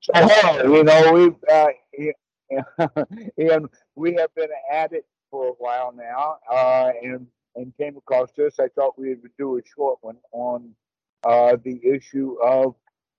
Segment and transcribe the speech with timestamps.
[0.00, 0.12] So,
[0.64, 1.68] you know, we've uh,
[3.36, 8.30] and we have been at it for a while now, uh, and and came across
[8.36, 8.58] this.
[8.60, 10.74] I thought we would do a short one on
[11.24, 12.74] uh, the issue of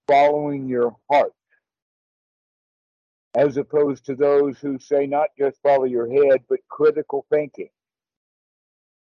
[0.07, 1.33] following your heart,
[3.35, 7.69] as opposed to those who say not just follow your head, but critical thinking.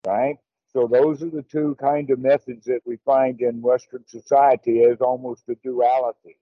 [0.06, 0.38] Right.
[0.74, 5.02] So those are the two kind of methods that we find in Western society as
[5.02, 6.38] almost a duality.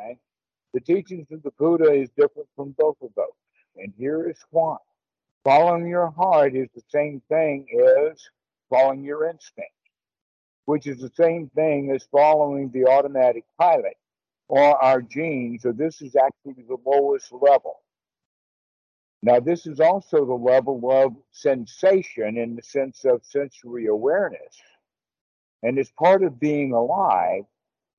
[0.00, 0.18] Right?
[0.72, 3.26] The teachings of the Buddha is different from both of those.
[3.76, 4.76] And here is why.
[5.44, 7.66] Following your heart is the same thing
[8.08, 8.18] as
[8.70, 9.70] following your instinct,
[10.64, 13.96] which is the same thing as following the automatic pilot
[14.48, 15.62] or our genes.
[15.62, 17.80] So this is actually the lowest level.
[19.22, 24.60] Now, this is also the level of sensation in the sense of sensory awareness.
[25.62, 27.44] And as part of being alive.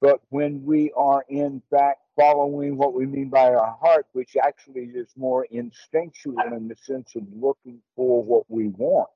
[0.06, 4.84] But when we are in fact following what we mean by our heart, which actually
[4.84, 9.10] is more instinctual in the sense of looking for what we want,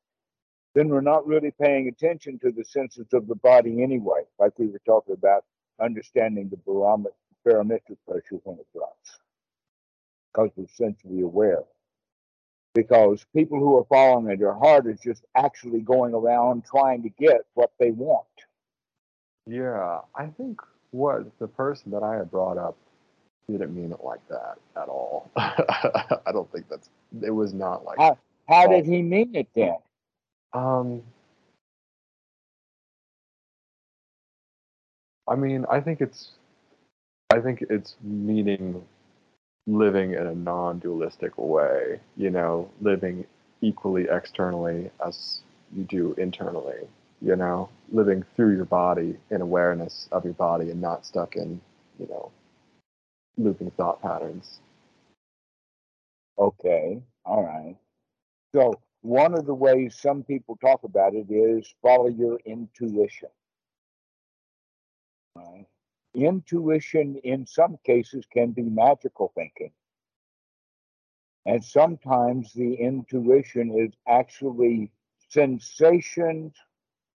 [0.74, 4.66] then we're not really paying attention to the senses of the body anyway, like we
[4.66, 5.46] were talking about
[5.80, 9.20] understanding the barometric pressure when it drops,
[10.34, 11.66] because we're sensory aware
[12.74, 17.42] because people who are following their heart is just actually going around trying to get
[17.54, 18.26] what they want.
[19.46, 20.62] Yeah, I think
[20.92, 22.76] what the person that I had brought up
[23.50, 25.30] didn't mean it like that at all.
[25.36, 26.90] I don't think that's
[27.22, 29.76] it was not like how, how did he mean it then?
[30.54, 31.04] Um
[35.28, 36.32] I mean, I think it's
[37.32, 38.84] I think it's meaning
[39.68, 43.24] living in a non-dualistic way you know living
[43.62, 45.42] equally externally as
[45.76, 46.88] you do internally
[47.22, 51.60] you know living through your body in awareness of your body and not stuck in
[52.00, 52.32] you know
[53.38, 54.60] looping thought patterns.
[56.38, 57.02] Okay.
[57.26, 57.76] All right.
[58.54, 63.30] So one of the ways some people talk about it is follow your intuition.
[65.36, 65.66] Right.
[66.16, 69.72] Intuition, in some cases, can be magical thinking.
[71.46, 74.92] And sometimes the intuition is actually
[75.30, 76.54] sensations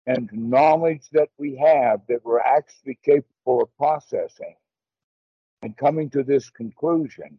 [0.06, 4.54] and knowledge that we have that we're actually capable of processing
[5.62, 7.38] and coming to this conclusion.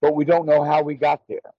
[0.00, 1.52] But we don't know how we got there.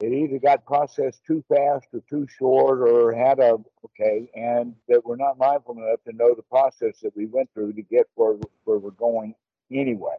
[0.00, 5.04] It either got processed too fast or too short or had a, okay, and that
[5.06, 8.36] we're not mindful enough to know the process that we went through to get where,
[8.64, 9.34] where we're going
[9.72, 10.16] anyway.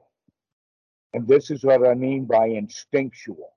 [1.13, 3.53] And this is what I mean by instinctual,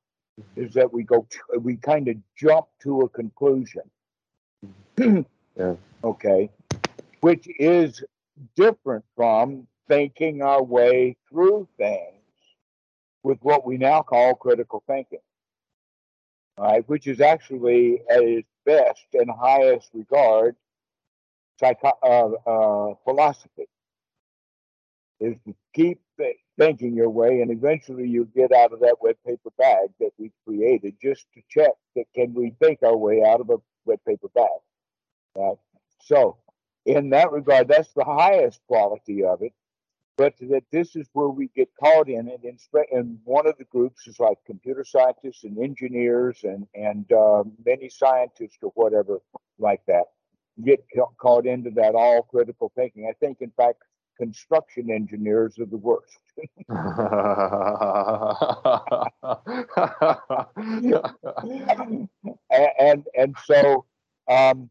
[0.56, 1.27] is that we go,
[1.59, 3.83] we kind of jump to a conclusion.
[4.99, 5.75] yeah.
[6.05, 6.51] Okay.
[7.21, 8.03] Which is
[8.56, 12.15] different from thinking our way through things
[13.23, 15.19] with what we now call critical thinking
[16.61, 20.56] right, which is actually at its best and highest regard
[21.59, 23.67] psycho- uh, uh, philosophy,
[25.20, 26.00] is to keep
[26.58, 30.32] thinking your way, and eventually you get out of that wet paper bag that we
[30.47, 34.28] created just to check that can we think our way out of a wet paper
[34.34, 34.48] bag.
[35.36, 35.56] Right?
[36.03, 36.38] So,
[36.86, 39.53] in that regard, that's the highest quality of it
[40.20, 42.42] but that this is where we get caught in it.
[42.92, 47.88] And one of the groups is like computer scientists and engineers and and uh, many
[47.88, 49.22] scientists or whatever
[49.58, 50.04] like that
[50.62, 50.84] get
[51.16, 53.06] caught into that all critical thinking.
[53.08, 53.82] I think, in fact,
[54.20, 56.19] construction engineers are the worst.
[62.50, 63.86] and, and, and so,
[64.28, 64.69] um,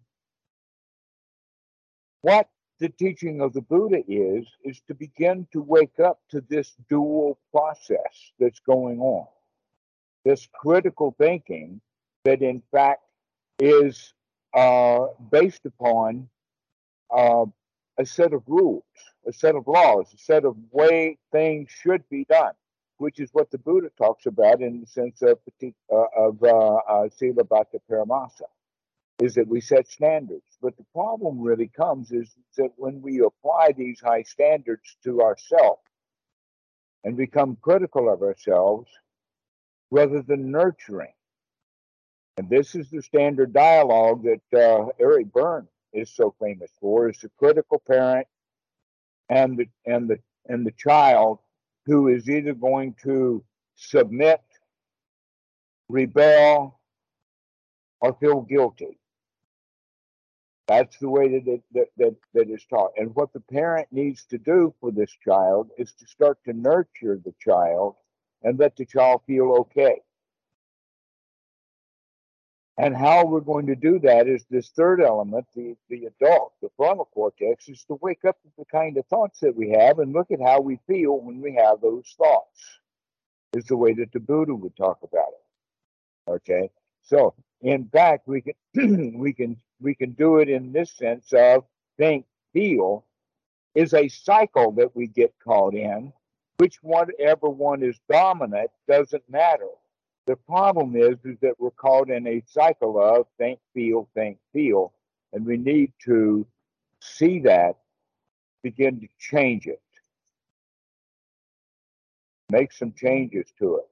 [2.22, 2.48] what
[2.80, 7.38] the teaching of the Buddha is, is to begin to wake up to this dual
[7.52, 9.28] process that's going on.
[10.26, 11.82] This critical thinking
[12.24, 13.04] that, in fact,
[13.60, 14.14] is
[14.54, 16.30] uh, based upon
[17.12, 17.46] uh,
[18.00, 18.84] a set of rules,
[19.28, 22.54] a set of laws, a set of way things should be done,
[22.98, 27.10] which is what the Buddha talks about in the sense of, uh, of uh, uh,
[27.10, 28.48] Silabbata Paramasa
[29.20, 30.58] is that we set standards.
[30.62, 35.82] But the problem really comes is that when we apply these high standards to ourselves
[37.04, 38.90] and become critical of ourselves
[39.92, 41.14] rather than nurturing.
[42.38, 47.20] And this is the standard dialogue that uh, Eric Berne is so famous for: is
[47.20, 48.28] the critical parent
[49.30, 51.40] and the and the and the child
[51.86, 53.44] who is either going to
[53.76, 54.42] submit,
[55.88, 56.80] rebel,
[58.02, 59.00] or feel guilty.
[60.68, 62.92] That's the way that it that, that that is taught.
[62.98, 67.20] And what the parent needs to do for this child is to start to nurture
[67.24, 67.96] the child
[68.44, 70.02] and let the child feel okay.
[72.80, 76.70] And how we're going to do that is this third element, the, the adult, the
[76.78, 80.14] frontal cortex, is to wake up to the kind of thoughts that we have and
[80.14, 82.80] look at how we feel when we have those thoughts.
[83.52, 86.32] Is the way that the Buddha would talk about it.
[86.32, 86.70] Okay.
[87.02, 91.66] So in fact, we can we can we can do it in this sense of
[91.98, 93.06] think, feel
[93.76, 96.14] is a cycle that we get caught in.
[96.60, 99.68] Which whatever one is dominant doesn't matter.
[100.30, 104.94] The problem is, is that we're caught in a cycle of think, feel, think, feel,
[105.34, 106.46] and we need to
[107.00, 107.78] see that,
[108.62, 109.82] begin to change it,
[112.52, 113.88] make some changes to it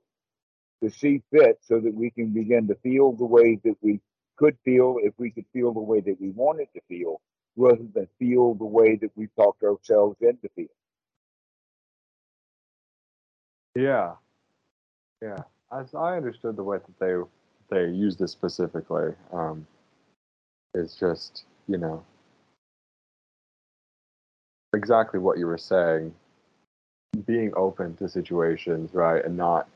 [0.84, 4.00] to see fit so that we can begin to feel the way that we
[4.36, 7.20] could feel if we could feel the way that we wanted to feel
[7.56, 10.70] rather than feel the way that we talked ourselves into feeling.
[13.74, 14.14] Yeah.
[15.20, 15.42] Yeah.
[15.72, 17.16] As I understood the way that they
[17.70, 19.68] they use this specifically, um,
[20.74, 22.04] is just, you know,
[24.74, 26.14] exactly what you were saying,
[27.26, 29.68] being open to situations, right, and not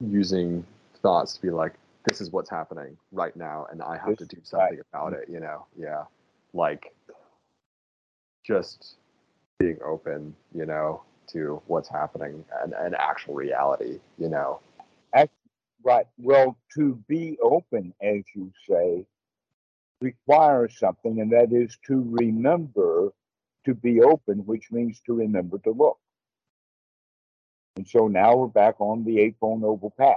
[0.00, 0.64] using
[1.02, 1.74] thoughts to be like,
[2.04, 4.86] this is what's happening right now, and I have to do something right.
[4.92, 5.28] about it.
[5.28, 6.04] You know, yeah,
[6.52, 6.94] like
[8.46, 8.94] just
[9.58, 13.98] being open, you know, to what's happening and, and actual reality.
[14.18, 14.60] You know,
[15.86, 16.06] right.
[16.18, 19.06] Well, to be open, as you say,
[20.00, 23.12] requires something, and that is to remember
[23.64, 25.98] to be open, which means to remember to look.
[27.76, 30.16] And so now we're back on the Eightfold Noble Path.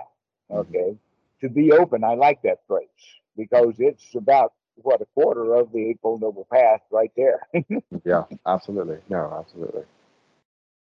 [0.51, 0.59] Mm-hmm.
[0.59, 0.89] Okay.
[0.91, 1.47] Mm-hmm.
[1.47, 2.87] To be open, I like that phrase
[3.37, 7.47] because it's about what a quarter of the Eightfold Noble Path right there.
[8.03, 8.97] yeah, absolutely.
[9.07, 9.83] No, absolutely.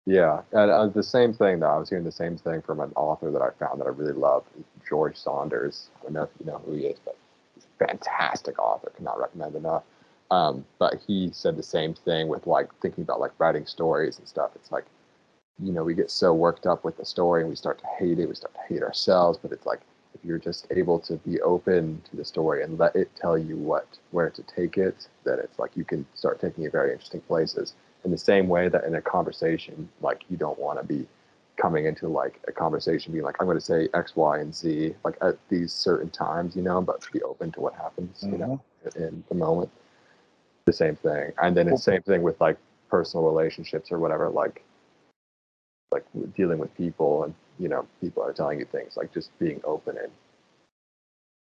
[0.06, 1.68] Yeah, and uh, the same thing though.
[1.70, 4.12] I was hearing the same thing from an author that I found that I really
[4.12, 4.44] love,
[4.86, 5.88] George Saunders.
[6.00, 7.16] I don't know if you know who he is, but
[7.54, 8.92] he's a fantastic author.
[8.96, 9.82] Cannot recommend enough.
[10.30, 14.28] Um, but he said the same thing with like thinking about like writing stories and
[14.28, 14.50] stuff.
[14.56, 14.84] It's like
[15.62, 18.18] you know, we get so worked up with the story and we start to hate
[18.18, 18.28] it.
[18.28, 19.38] We start to hate ourselves.
[19.40, 19.80] But it's like
[20.14, 23.56] if you're just able to be open to the story and let it tell you
[23.56, 27.20] what where to take it, then it's like you can start taking it very interesting
[27.22, 27.74] places.
[28.04, 31.06] In the same way that in a conversation, like you don't want to be
[31.56, 34.94] coming into like a conversation being like, I'm going to say X, Y, and Z
[35.04, 38.32] like at these certain times, you know, but to be open to what happens, mm-hmm.
[38.32, 39.02] you know, mm-hmm.
[39.02, 39.70] in the moment.
[40.66, 42.56] The same thing, and then the same thing with like
[42.88, 44.30] personal relationships or whatever.
[44.30, 44.64] Like
[45.94, 46.04] like
[46.36, 49.96] dealing with people and you know people are telling you things like just being open
[49.96, 50.10] and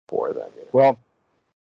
[0.10, 0.70] for them you know?
[0.74, 1.00] well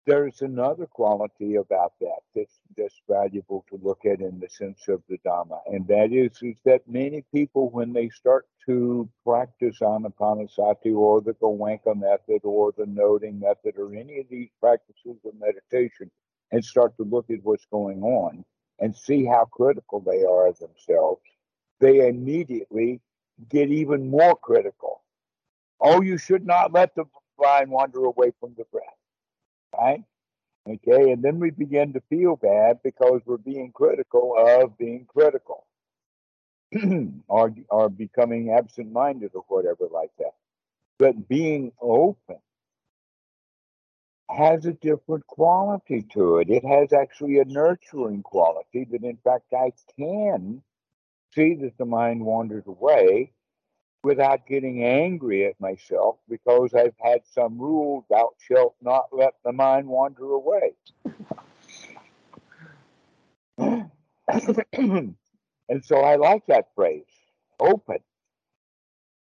[0.08, 5.02] there's another quality about that that's that's valuable to look at in the sense of
[5.10, 10.94] the dhamma and that is is that many people when they start to practice anapanasati
[10.96, 16.10] or the goenka method or the noting method or any of these practices of meditation
[16.52, 18.44] and start to look at what's going on
[18.80, 21.22] and see how critical they are of themselves
[21.80, 23.00] they immediately
[23.50, 25.02] get even more critical.
[25.80, 27.06] Oh, you should not let the
[27.40, 28.97] mind wander away from the breath.
[29.78, 30.02] Right?
[30.68, 35.66] Okay, and then we begin to feel bad because we're being critical of being critical
[37.28, 40.34] or, or becoming absent minded or whatever like that.
[40.98, 42.38] But being open
[44.28, 46.50] has a different quality to it.
[46.50, 50.62] It has actually a nurturing quality that, in fact, I can
[51.34, 53.32] see that the mind wanders away
[54.02, 59.52] without getting angry at myself because I've had some rule, thou shalt not let the
[59.52, 60.74] mind wander away.
[63.58, 65.14] and
[65.82, 67.04] so I like that phrase,
[67.58, 67.98] open.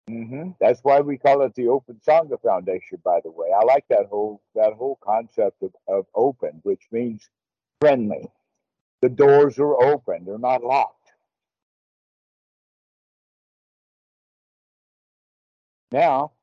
[0.09, 0.51] Mm-hmm.
[0.59, 3.47] That's why we call it the Open Sangha Foundation, by the way.
[3.55, 7.29] I like that whole that whole concept of, of open, which means
[7.79, 8.29] friendly.
[9.01, 11.00] The doors are open; they're not locked.
[15.91, 16.33] Now,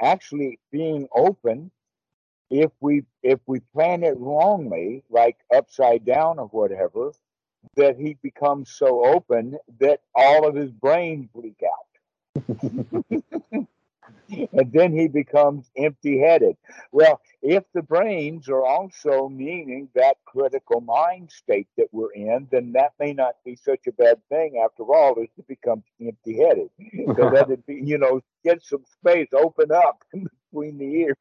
[0.00, 1.70] actually being open,
[2.50, 7.12] if we if we plan it wrongly, like upside down or whatever,
[7.76, 12.04] that he becomes so open that all of his brains leak out.
[14.28, 16.56] and then he becomes empty headed.
[16.92, 22.72] Well, if the brains are also meaning that critical mind state that we're in, then
[22.72, 26.70] that may not be such a bad thing after all, is to become empty headed.
[27.16, 31.16] so that it be, you know, get some space, open up between the ears.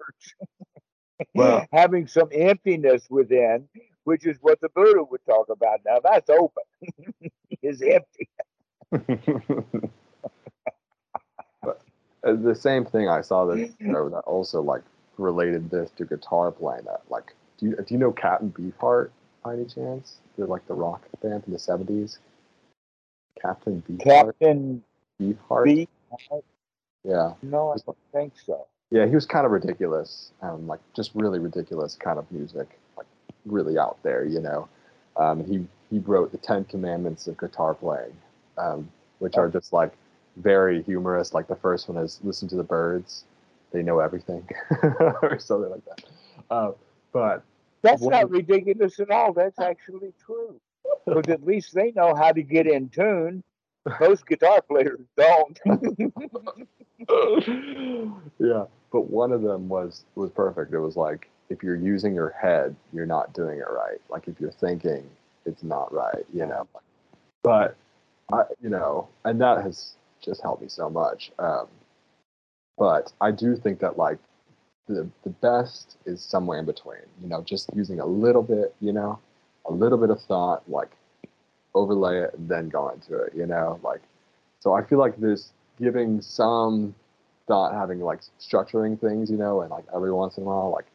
[1.33, 3.67] Well, Having some emptiness within
[4.03, 5.79] which is what the Buddha would talk about.
[5.85, 6.63] Now that's open,
[7.61, 8.29] is empty.
[12.23, 14.81] Uh, the same thing I saw that, you know, that also like
[15.17, 16.85] related this to guitar playing.
[16.85, 19.09] That like, do you do you know Captain Beefheart
[19.43, 20.17] by any chance?
[20.37, 22.19] They're like the rock band from the seventies.
[23.41, 24.03] Captain Beefheart.
[24.03, 24.83] Captain
[25.21, 25.87] Beefheart.
[26.11, 26.43] Beefheart.
[27.03, 27.33] Yeah.
[27.41, 28.65] No, I don't think so.
[28.91, 33.07] Yeah, he was kind of ridiculous, um, like just really ridiculous kind of music, like
[33.45, 34.69] really out there, you know.
[35.17, 38.15] Um, he he wrote the Ten Commandments of guitar playing,
[38.57, 38.89] um,
[39.19, 39.93] which are just like
[40.37, 41.33] very humorous.
[41.33, 43.25] Like the first one is listen to the birds,
[43.71, 44.47] they know everything,
[45.21, 46.03] or something like that.
[46.49, 46.71] Uh,
[47.11, 47.43] but
[47.81, 49.33] that's not ridiculous at all.
[49.33, 50.59] That's actually true,
[51.05, 53.43] because at least they know how to get in tune.
[53.99, 55.59] Most guitar players don't.
[58.39, 60.73] yeah, but one of them was was perfect.
[60.73, 63.99] It was like if you're using your head, you're not doing it right.
[64.09, 65.07] Like if you're thinking,
[65.45, 66.25] it's not right.
[66.33, 66.67] You know.
[67.43, 67.75] But
[68.31, 71.31] I, you know, and that has just helped me so much.
[71.39, 71.67] Um,
[72.77, 74.17] but I do think that like
[74.87, 77.05] the the best is somewhere in between.
[77.21, 78.75] You know, just using a little bit.
[78.79, 79.19] You know,
[79.65, 80.91] a little bit of thought, like
[81.75, 83.33] overlay it, and then go into it.
[83.35, 84.01] You know, like
[84.59, 84.73] so.
[84.73, 86.95] I feel like there's giving some
[87.47, 90.85] thought, having like structuring things, you know, and like every once in a while, like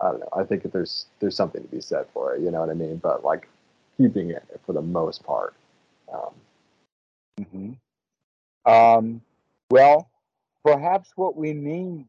[0.00, 0.28] I don't know.
[0.32, 2.42] I think that there's there's something to be said for it.
[2.42, 2.96] You know what I mean?
[2.96, 3.48] But like
[3.96, 5.54] keeping it for the most part.
[6.12, 6.34] Um,
[7.40, 7.72] mm-hmm.
[8.66, 9.22] Um,
[9.70, 10.10] well,
[10.64, 12.06] perhaps what we mean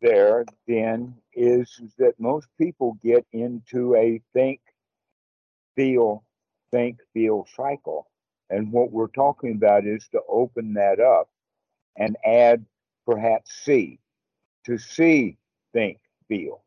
[0.00, 4.60] there then is, that most people get into a think,
[5.76, 6.22] feel,
[6.70, 8.08] think, feel cycle.
[8.50, 11.28] And what we're talking about is to open that up
[11.96, 12.64] and add
[13.06, 13.98] perhaps see,
[14.66, 15.38] to see,
[15.72, 16.62] think, feel,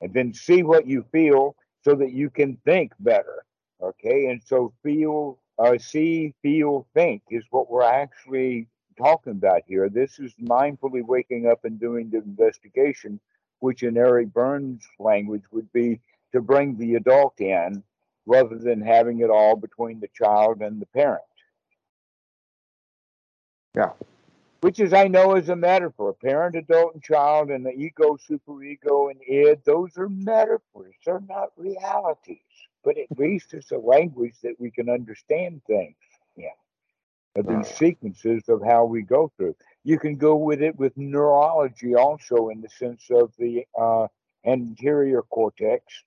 [0.00, 3.44] and then see what you feel so that you can think better.
[3.80, 8.66] Okay, and so feel, uh, see, feel, think is what we're actually
[8.98, 9.88] talking about here.
[9.88, 13.20] This is mindfully waking up and doing the investigation,
[13.60, 16.00] which in Eric Berne's language would be
[16.32, 17.82] to bring the adult in
[18.26, 21.22] rather than having it all between the child and the parent.
[23.74, 23.92] Yeah
[24.60, 26.14] which is I know is a metaphor.
[26.14, 30.94] Parent, adult, and child, and the ego, superego, and id, those are metaphors.
[31.04, 32.38] They're not realities.
[32.84, 35.96] But at least it's a language that we can understand things.
[36.36, 36.48] Yeah.
[37.42, 39.56] These sequences of how we go through.
[39.84, 44.08] You can go with it with neurology also in the sense of the uh,
[44.44, 46.04] anterior cortex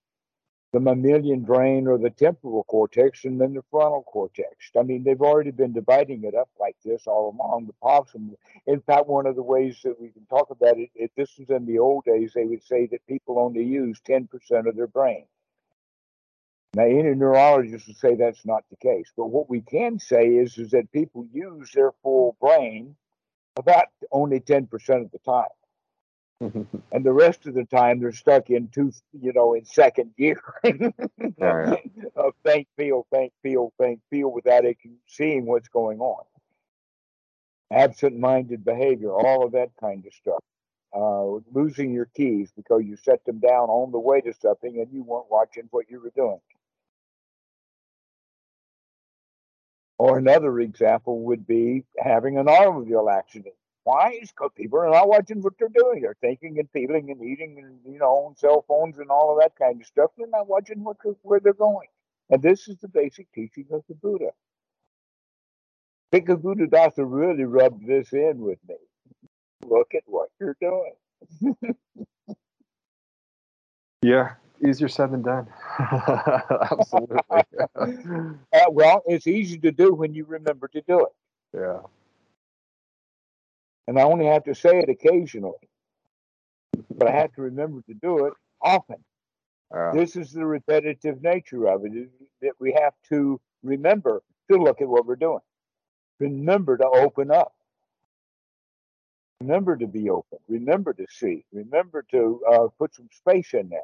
[0.71, 4.71] the mammalian brain or the temporal cortex and then the frontal cortex.
[4.77, 7.67] I mean, they've already been dividing it up like this all along.
[7.67, 8.35] The possum,
[8.67, 11.50] in fact, one of the ways that we can talk about it, if this was
[11.50, 14.29] in the old days, they would say that people only use 10%
[14.67, 15.25] of their brain.
[16.74, 19.12] Now, any neurologist would say that's not the case.
[19.18, 22.96] But what we can say is, is that people use their full brain
[23.58, 25.50] about only 10% of the time.
[26.92, 30.42] and the rest of the time they're stuck in two, you know, in second gear
[30.63, 31.75] yeah.
[32.16, 36.24] of think, feel, think, feel, think, feel without it seeing what's going on.
[37.72, 40.40] Absent-minded behavior, all of that kind of stuff.
[40.94, 44.92] Uh, losing your keys because you set them down on the way to something and
[44.92, 46.40] you weren't watching what you were doing.
[50.01, 53.53] Or another example would be having an automobile accident.
[53.84, 54.17] Why?
[54.20, 56.01] Because people are not watching what they're doing.
[56.01, 59.43] They're thinking and feeling and eating and you know on cell phones and all of
[59.43, 60.10] that kind of stuff.
[60.17, 61.88] They're not watching what where they're going.
[62.31, 64.31] And this is the basic teaching of the Buddha.
[66.12, 68.77] Bhikkhu Buddhadasa really rubbed this in with me.
[69.67, 70.96] Look at what you're doing.
[74.01, 74.31] yeah,
[74.68, 75.48] easier said than done.
[75.80, 77.18] Absolutely.
[78.53, 81.13] uh, well, it's easy to do when you remember to do it.
[81.58, 81.80] Yeah
[83.91, 85.68] and I only have to say it occasionally,
[86.96, 89.03] but I have to remember to do it often.
[89.75, 92.10] Uh, this is the repetitive nature of it,
[92.41, 95.41] that we have to remember to look at what we're doing.
[96.20, 97.53] Remember to open up.
[99.41, 100.38] Remember to be open.
[100.48, 101.44] Remember to see.
[101.51, 103.80] Remember to uh, put some space in there.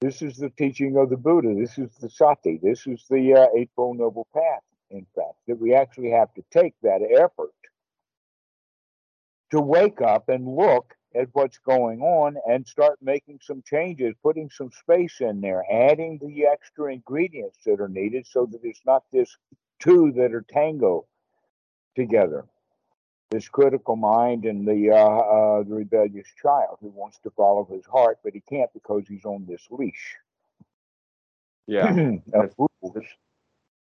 [0.00, 1.54] This is the teaching of the Buddha.
[1.54, 2.58] This is the sati.
[2.62, 6.74] This is the uh, Eightfold Noble Path in fact, that we actually have to take
[6.82, 7.50] that effort
[9.50, 14.48] to wake up and look at what's going on and start making some changes, putting
[14.50, 19.02] some space in there, adding the extra ingredients that are needed so that it's not
[19.12, 19.36] just
[19.80, 21.06] two that are tango
[21.96, 22.44] together.
[23.30, 27.86] This critical mind and the uh, uh, the rebellious child who wants to follow his
[27.86, 30.16] heart, but he can't because he's on this leash.
[31.66, 31.92] Yeah,
[32.58, 32.96] rules.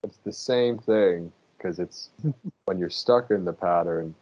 [0.03, 2.09] it's the same thing because it's
[2.65, 4.15] when you're stuck in the pattern,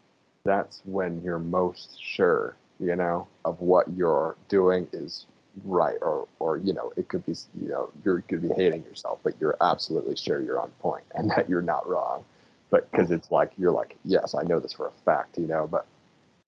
[0.44, 5.26] that's when you're most sure, you know, of what you're doing is
[5.64, 9.20] right or or you know it could be you know you're could be hating yourself
[9.24, 12.26] but you're absolutely sure you're on point and that you're not wrong
[12.74, 15.68] but because it's like you're like yes i know this for a fact you know
[15.68, 15.86] but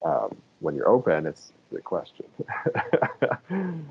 [0.03, 2.25] um, when you're open it's the question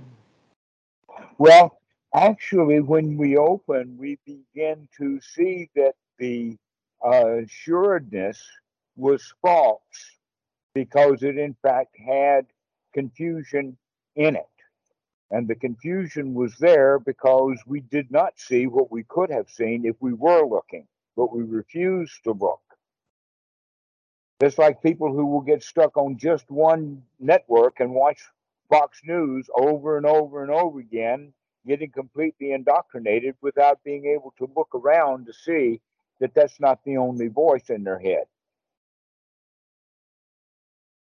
[1.38, 1.78] Well,
[2.14, 6.56] actually, when we open, we begin to see that the
[7.04, 8.40] uh, assuredness
[8.96, 9.82] was false
[10.74, 12.46] because it, in fact, had
[12.92, 13.76] confusion
[14.16, 14.46] in it.
[15.30, 19.84] And the confusion was there because we did not see what we could have seen
[19.84, 20.86] if we were looking,
[21.16, 22.60] but we refuse to look.
[24.40, 28.20] Just like people who will get stuck on just one network and watch
[28.68, 31.32] Fox News over and over and over again,
[31.66, 35.80] getting completely indoctrinated without being able to look around to see
[36.20, 38.24] that that's not the only voice in their head.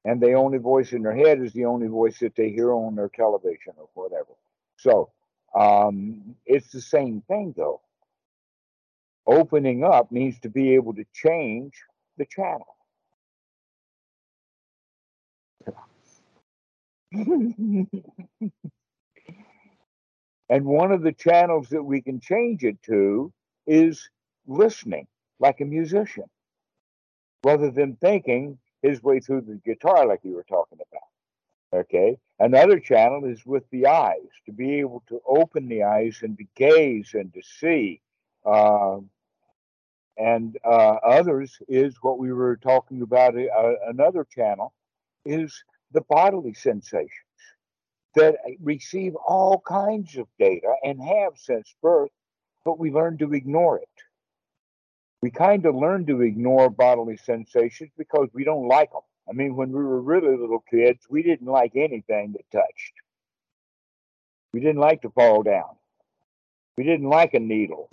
[0.05, 2.95] And the only voice in their head is the only voice that they hear on
[2.95, 4.35] their television or whatever.
[4.77, 5.11] So
[5.55, 7.81] um, it's the same thing, though.
[9.27, 11.75] Opening up means to be able to change
[12.17, 12.67] the channel.
[20.49, 23.33] and one of the channels that we can change it to
[23.67, 24.09] is
[24.47, 25.07] listening
[25.41, 26.25] like a musician
[27.45, 32.79] rather than thinking his way through the guitar like you were talking about okay another
[32.79, 37.11] channel is with the eyes to be able to open the eyes and to gaze
[37.15, 38.01] and to see
[38.45, 38.99] uh,
[40.17, 44.73] and uh, others is what we were talking about uh, another channel
[45.25, 47.11] is the bodily sensations
[48.15, 52.11] that receive all kinds of data and have since birth,
[52.65, 53.89] but we learn to ignore it.
[55.23, 59.03] We kind of learn to ignore bodily sensations because we don't like them.
[59.29, 62.93] I mean, when we were really little kids, we didn't like anything that touched.
[64.53, 65.77] We didn't like to fall down.
[66.79, 67.91] We didn't like a needle.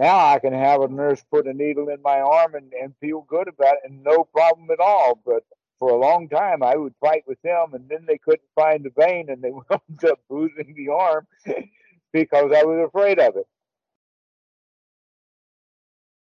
[0.00, 3.22] Now I can have a nurse put a needle in my arm and, and feel
[3.22, 5.20] good about it and no problem at all.
[5.24, 5.44] But
[5.78, 8.90] for a long time I would fight with them, and then they couldn't find the
[8.90, 11.26] vein, and they wound up bruising the arm
[12.12, 13.46] because I was afraid of it.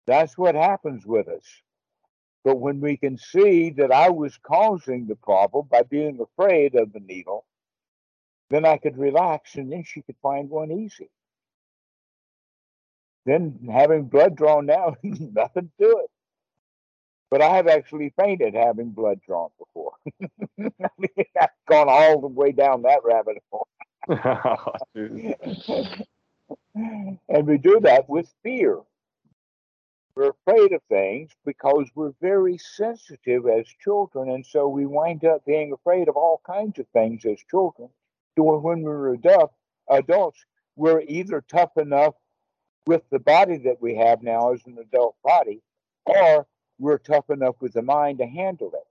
[0.08, 1.46] That's what happens with us.
[2.44, 6.94] But when we can see that I was causing the problem by being afraid of
[6.94, 7.46] the needle,
[8.52, 11.10] then I could relax, and then she could find one easy.
[13.26, 16.12] Then having blood drawn now, nothing to it.
[17.32, 19.94] But I have actually fainted having blood drawn before.
[21.42, 23.68] I've gone all the way down that rabbit hole.
[27.28, 28.80] and we do that with fear.
[30.16, 35.44] We're afraid of things because we're very sensitive as children, and so we wind up
[35.46, 37.90] being afraid of all kinds of things as children.
[38.38, 39.52] To when we're adult,
[39.90, 42.14] adults, we're either tough enough
[42.88, 45.62] with the body that we have now as an adult body,
[46.06, 46.48] or
[46.80, 48.88] we're tough enough with the mind to handle it.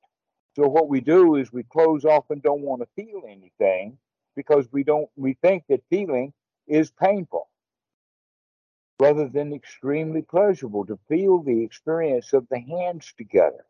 [0.57, 3.99] So what we do is we close off and don't want to feel anything
[4.37, 6.33] because we don't we think that feeling
[6.67, 7.49] is painful
[9.01, 13.65] rather than extremely pleasurable to feel the experience of the hands together.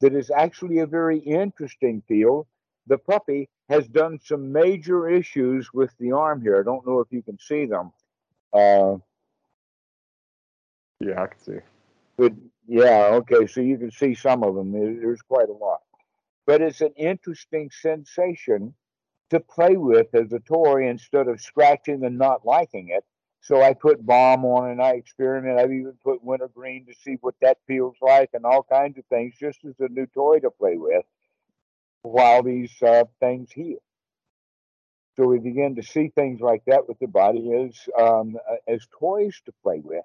[0.00, 2.46] That is actually a very interesting feel.
[2.86, 6.58] The puppy has done some major issues with the arm here.
[6.58, 7.92] I don't know if you can see them.
[8.52, 8.96] Uh,
[11.00, 11.58] yeah, I can see.
[12.16, 12.32] But
[12.66, 14.72] yeah, okay, so you can see some of them.
[14.72, 15.80] There's quite a lot.
[16.46, 18.74] But it's an interesting sensation
[19.30, 23.04] to play with as a toy instead of scratching and not liking it.
[23.40, 25.58] So I put balm on and I experiment.
[25.58, 29.34] I've even put wintergreen to see what that feels like and all kinds of things
[29.38, 31.04] just as a new toy to play with
[32.02, 33.78] while these uh, things heal.
[35.18, 38.36] So we begin to see things like that with the body as um,
[38.68, 40.04] as toys to play with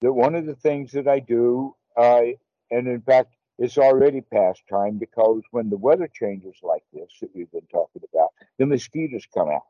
[0.00, 2.22] that one of the things that I do, uh,
[2.70, 7.34] and in fact, it's already past time because when the weather changes like this that
[7.34, 9.62] we've been talking about, the mosquitoes come out.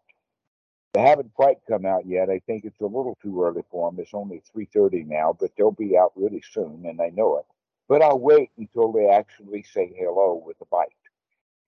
[0.92, 2.29] They haven't quite come out yet.
[2.29, 4.01] I think it's a little too early for them.
[4.01, 7.47] It's only 3:30 now, but they'll be out really soon, and I know it.
[7.88, 10.88] But I'll wait until they actually say hello with a bite.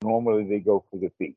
[0.03, 1.37] Normally, they go for the feet.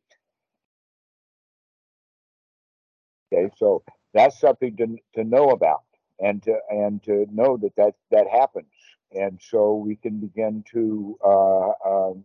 [3.34, 5.84] Okay, so that's something to, to know about
[6.20, 8.68] and to and to know that that that happens
[9.14, 12.24] and so we can begin to uh, um,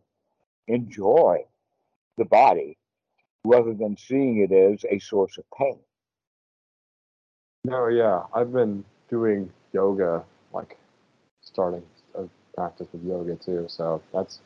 [0.67, 1.45] enjoy
[2.17, 2.79] the body
[3.45, 5.79] rather than seeing it as a source of pain.
[7.65, 10.79] No, yeah, I've been doing yoga, like
[11.43, 11.83] starting
[12.15, 13.67] a practice of yoga too.
[13.69, 14.41] So that's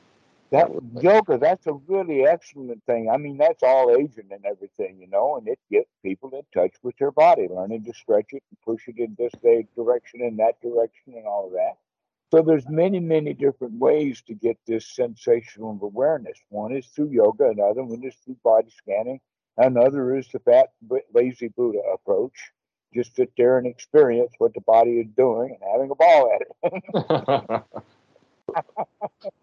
[0.53, 1.39] that yoga.
[1.39, 3.11] That's a really excellent thing.
[3.11, 6.75] I mean, that's all Asian and everything, you know, and it gets people in touch
[6.83, 9.33] with their body, learning to stretch it and push it in this
[9.75, 11.79] direction and that direction and all of that.
[12.31, 16.39] So there's many, many different ways to get this sensational awareness.
[16.51, 19.21] One is through yoga, another one is through body scanning,
[19.57, 20.69] another is the fat
[21.15, 22.53] lazy Buddha approach.
[22.95, 26.43] Just sit there and experience what the body is doing and having a ball at
[26.73, 27.63] it.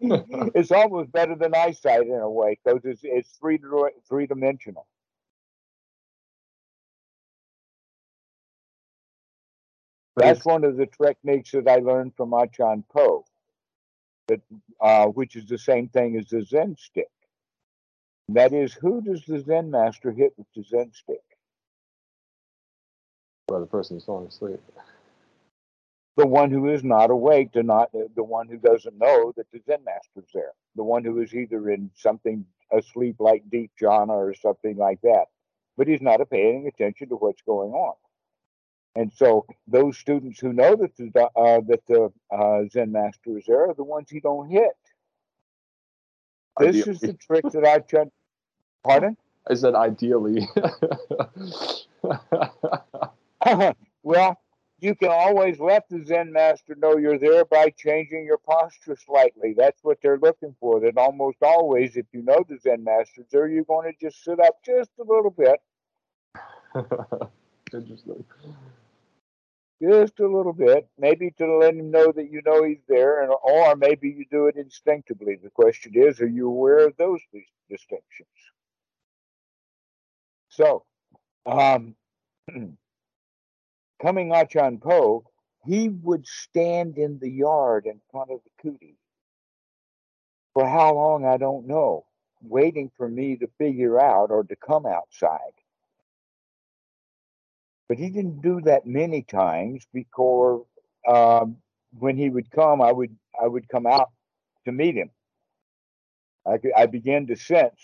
[0.54, 3.58] it's almost better than eyesight in a way because it's, it's three
[4.08, 4.86] three dimensional.
[10.16, 13.24] That's one of the techniques that I learned from Achan Pho,
[14.28, 14.40] that,
[14.80, 17.08] uh, which is the same thing as the Zen stick.
[18.28, 21.22] That is, who does the Zen master hit with the Zen stick?
[23.48, 24.60] Well, the person who's falling asleep.
[26.20, 29.60] The one who is not awake, the not the one who doesn't know that the
[29.64, 30.52] Zen master's there.
[30.76, 35.28] The one who is either in something asleep like deep jhana or something like that,
[35.78, 37.94] but he's not paying attention to what's going on.
[38.96, 43.46] And so those students who know that the uh, that the uh, Zen master is
[43.46, 44.76] there are the ones he don't hit.
[46.58, 46.90] This ideally.
[46.90, 48.10] is the trick that I've done.
[48.84, 49.16] Pardon?
[49.48, 50.46] I said ideally.
[54.02, 54.38] well,
[54.82, 59.54] you can always let the Zen master know you're there by changing your posture slightly.
[59.56, 60.80] That's what they're looking for.
[60.80, 64.40] That almost always, if you know the Zen master, there, you're going to just sit
[64.40, 65.60] up just a little bit.
[67.72, 68.24] Interesting
[69.82, 73.32] just a little bit, maybe to let him know that you know he's there, and
[73.42, 75.38] or maybe you do it instinctively.
[75.42, 77.20] The question is, are you aware of those
[77.68, 78.28] distinctions?
[80.50, 80.84] So,
[81.46, 81.94] um,
[84.02, 85.24] coming Achan Pho,
[85.66, 88.96] he would stand in the yard in front of the kuti
[90.54, 92.06] For how long, I don't know,
[92.42, 95.54] waiting for me to figure out or to come outside.
[97.88, 100.64] But he didn't do that many times because
[101.08, 101.56] um,
[101.98, 104.10] when he would come, I would I would come out
[104.66, 105.10] to meet him.
[106.46, 107.80] I I began to sense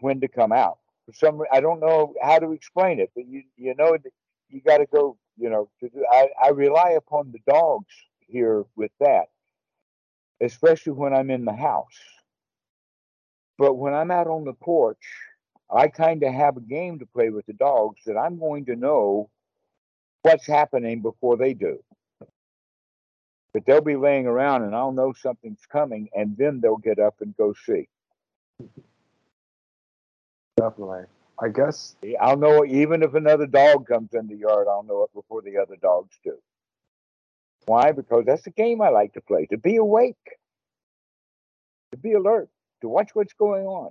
[0.00, 0.78] when to come out.
[1.06, 3.96] For some, I don't know how to explain it, but you you know
[4.50, 5.16] you got to go.
[5.38, 5.68] You know,
[6.10, 9.26] I I rely upon the dogs here with that,
[10.40, 11.98] especially when I'm in the house.
[13.58, 15.02] But when I'm out on the porch,
[15.70, 18.76] I kind of have a game to play with the dogs that I'm going to
[18.76, 19.30] know
[20.22, 21.82] what's happening before they do.
[23.52, 27.16] But they'll be laying around and I'll know something's coming and then they'll get up
[27.20, 27.88] and go see.
[30.58, 31.04] Definitely.
[31.38, 35.14] I guess I'll know even if another dog comes in the yard, I'll know it
[35.14, 36.38] before the other dogs do.
[37.66, 37.92] Why?
[37.92, 40.16] Because that's the game I like to play, to be awake,
[41.92, 42.48] to be alert,
[42.80, 43.90] to watch what's going on.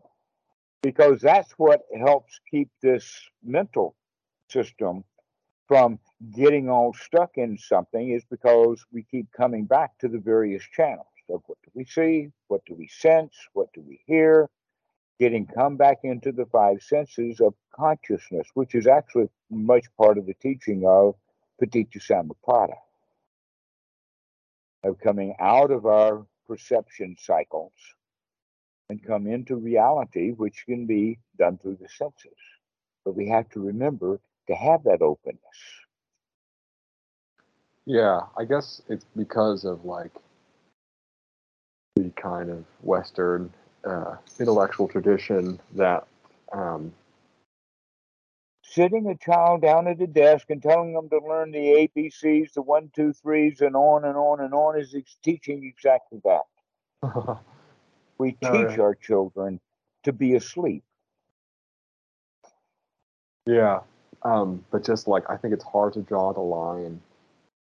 [0.81, 3.11] Because that's what helps keep this
[3.43, 3.95] mental
[4.49, 5.03] system
[5.67, 5.99] from
[6.31, 11.07] getting all stuck in something is because we keep coming back to the various channels
[11.29, 14.47] of what do we see, what do we sense, what do we hear,
[15.19, 20.25] getting come back into the five senses of consciousness, which is actually much part of
[20.25, 21.15] the teaching of
[21.61, 22.75] Paticca Samuppada,
[24.83, 27.71] of coming out of our perception cycles
[28.89, 32.37] and come into reality, which can be done through the senses.
[33.03, 35.39] But we have to remember to have that openness.
[37.85, 40.11] Yeah, I guess it's because of like
[41.95, 43.53] the kind of Western
[43.85, 46.07] uh, intellectual tradition that
[46.51, 46.93] um,
[48.63, 52.61] sitting a child down at a desk and telling them to learn the ABCs, the
[52.61, 57.37] one, two, threes, and on and on and on is teaching exactly that.
[58.17, 59.59] we teach our children
[60.03, 60.83] to be asleep.
[63.45, 63.81] Yeah,
[64.23, 66.99] um, but just like I think it's hard to draw the line,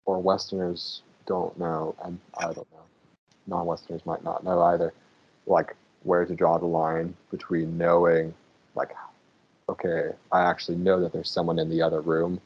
[0.04, 2.84] or Westerners don't know, and I don't know.
[3.46, 4.92] Non-Westerners might not know either,
[5.46, 8.34] like where to draw the line between knowing,
[8.74, 8.90] like,
[9.68, 12.40] okay, I actually know that there's someone in the other room,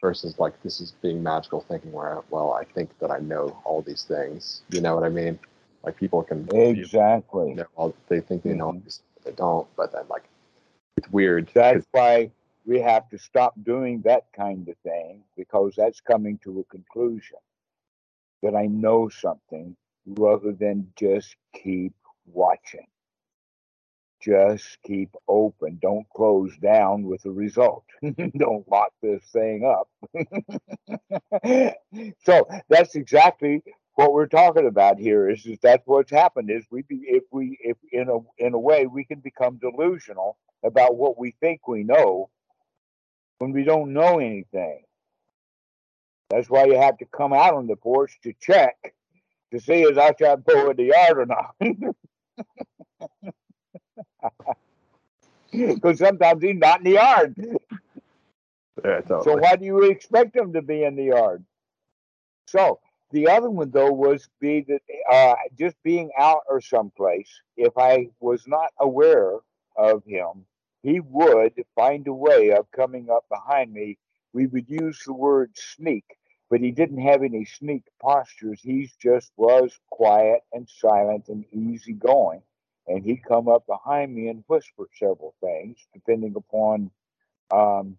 [0.00, 3.82] versus like this is being magical thinking where, well, I think that I know all
[3.82, 4.62] these things.
[4.70, 5.38] You know what I mean?
[5.82, 7.54] Like people can exactly.
[7.54, 8.88] Know, all, they think they know, mm-hmm.
[9.24, 10.24] they don't, but then like
[10.96, 11.50] it's weird.
[11.54, 12.30] That's why
[12.66, 17.38] we have to stop doing that kind of thing because that's coming to a conclusion.
[18.42, 21.92] that I know something rather than just keep
[22.32, 22.86] watching.
[24.20, 25.78] Just keep open.
[25.80, 27.84] Don't close down with the result.
[28.02, 29.88] Don't lock this thing up.
[32.24, 33.62] so that's exactly
[33.94, 37.58] what we're talking about here is, is that's what's happened is we be, if we
[37.60, 41.82] if in a in a way we can become delusional about what we think we
[41.84, 42.30] know
[43.38, 44.82] when we don't know anything.
[46.30, 48.76] That's why you have to come out on the porch to check
[49.52, 51.54] to see is outside pull in the yard or not.
[55.50, 57.34] Because sometimes he's not in the yard.
[58.84, 59.24] Yeah, totally.
[59.24, 61.44] So why do you expect him to be in the yard?
[62.46, 67.30] So the other one though was be that uh, just being out or someplace.
[67.56, 69.38] If I was not aware
[69.76, 70.46] of him,
[70.82, 73.98] he would find a way of coming up behind me.
[74.32, 76.04] We would use the word sneak,
[76.50, 78.60] but he didn't have any sneak postures.
[78.62, 82.42] He just was quiet and silent and easygoing.
[82.86, 86.90] And he'd come up behind me and whisper several things, depending upon,
[87.50, 87.98] um,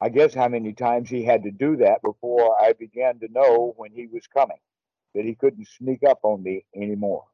[0.00, 3.74] I guess, how many times he had to do that before I began to know
[3.76, 4.58] when he was coming,
[5.14, 7.26] that he couldn't sneak up on me anymore.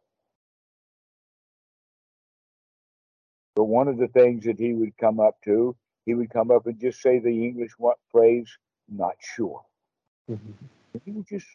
[3.55, 5.75] But one of the things that he would come up to,
[6.05, 7.73] he would come up and just say the English
[8.13, 9.63] phrase, not sure.
[10.31, 11.15] Mm-hmm.
[11.15, 11.47] Would just,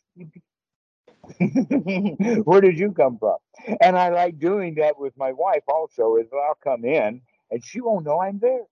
[2.46, 3.38] where did you come from?
[3.82, 7.82] And I like doing that with my wife also, is I'll come in and she
[7.82, 8.66] won't know I'm there.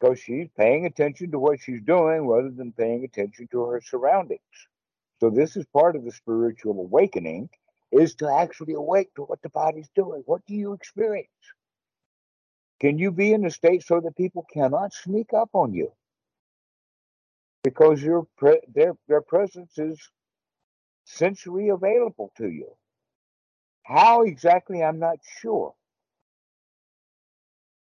[0.00, 4.40] Because she's paying attention to what she's doing rather than paying attention to her surroundings.
[5.20, 7.48] So this is part of the spiritual awakening
[7.92, 10.22] is to actually awake to what the body's doing.
[10.26, 11.28] What do you experience?
[12.80, 15.92] Can you be in a state so that people cannot sneak up on you?
[17.64, 19.98] Because your pre- their their presence is
[21.04, 22.70] sensory available to you.
[23.84, 25.74] How exactly, I'm not sure.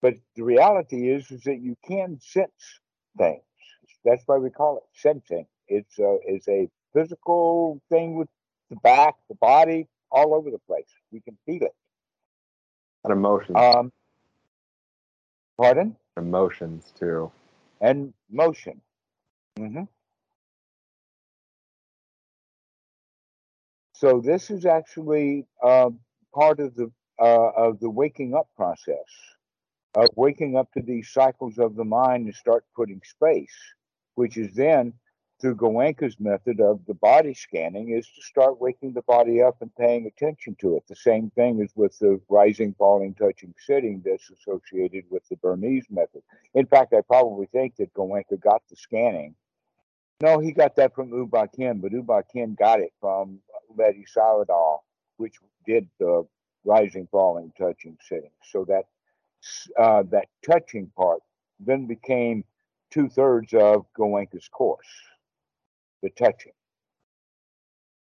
[0.03, 2.81] But the reality is, is that you can sense
[3.19, 3.43] things.
[4.05, 5.47] That's why we call it sensing.
[5.69, 8.29] It's a, it's a physical thing with
[8.71, 10.87] the back, the body, all over the place.
[11.13, 11.75] We can feel it.
[13.05, 13.57] And emotions.
[13.57, 13.93] Um,
[15.59, 15.97] pardon?
[16.17, 17.31] emotions too.
[17.81, 18.81] And motion.
[19.59, 19.85] Hmm
[23.95, 25.91] So this is actually uh,
[26.35, 26.91] part of the
[27.21, 29.31] uh, of the waking up process
[29.95, 33.55] of waking up to these cycles of the mind and start putting space,
[34.15, 34.93] which is then
[35.41, 39.75] through Goenka's method of the body scanning is to start waking the body up and
[39.77, 40.85] paying attention to it.
[40.89, 45.87] The same thing is with the rising, falling, touching, sitting that's associated with the Burmese
[45.91, 46.23] method.
[46.55, 49.35] In fact, I probably think that Goenka got the scanning.
[50.23, 53.41] No, he got that from U Ba Khin, but U Ba Khin got it from
[53.77, 54.79] Ledi Sayadaw,
[55.19, 55.35] which
[55.67, 56.27] did the
[56.65, 58.31] rising, falling, touching, sitting.
[58.43, 58.85] So that
[59.79, 61.21] uh, that touching part
[61.61, 62.45] then became
[62.91, 64.87] two thirds of Goenka's course,
[66.03, 66.53] the touching.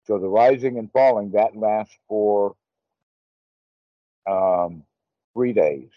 [0.05, 2.55] So the rising and falling that lasts for
[4.29, 4.83] um,
[5.33, 5.91] three days,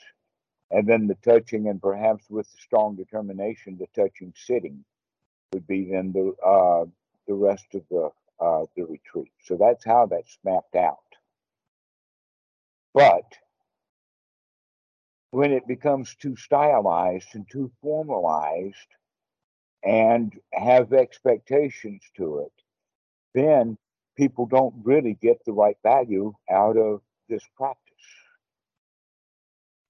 [0.71, 4.85] and then the touching and perhaps with strong determination, the touching sitting
[5.53, 6.85] would be then the uh,
[7.27, 9.33] the rest of the uh, the retreat.
[9.45, 10.99] So that's how that's mapped out.
[12.93, 13.25] But
[15.31, 18.77] when it becomes too stylized and too formalized
[19.83, 22.53] and have expectations to it,
[23.35, 23.77] then
[24.17, 27.81] people don't really get the right value out of this practice.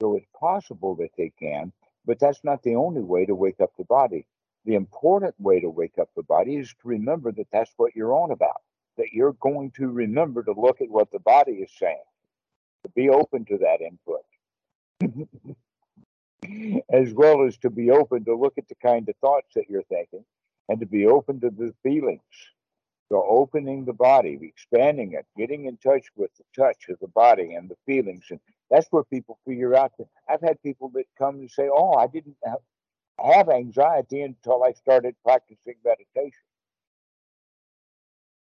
[0.01, 1.73] So it's possible that they can,
[2.07, 4.27] but that's not the only way to wake up the body.
[4.65, 8.15] The important way to wake up the body is to remember that that's what you're
[8.15, 8.63] on about,
[8.97, 11.99] that you're going to remember to look at what the body is saying,
[12.85, 14.25] to be open to that input.
[16.91, 19.83] as well as to be open to look at the kind of thoughts that you're
[19.85, 20.25] thinking
[20.69, 22.21] and to be open to the feelings.
[23.11, 27.55] So, opening the body, expanding it, getting in touch with the touch of the body
[27.55, 28.25] and the feelings.
[28.31, 31.95] And that's where people figure out that I've had people that come and say, Oh,
[31.95, 32.37] I didn't
[33.19, 36.43] have, anxiety until I started practicing meditation.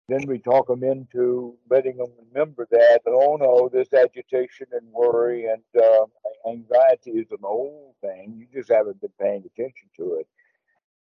[0.09, 5.45] Then we talk them into letting them remember that oh no this agitation and worry
[5.45, 6.05] and uh,
[6.49, 8.35] anxiety is an old thing.
[8.37, 10.27] You just haven't been paying attention to it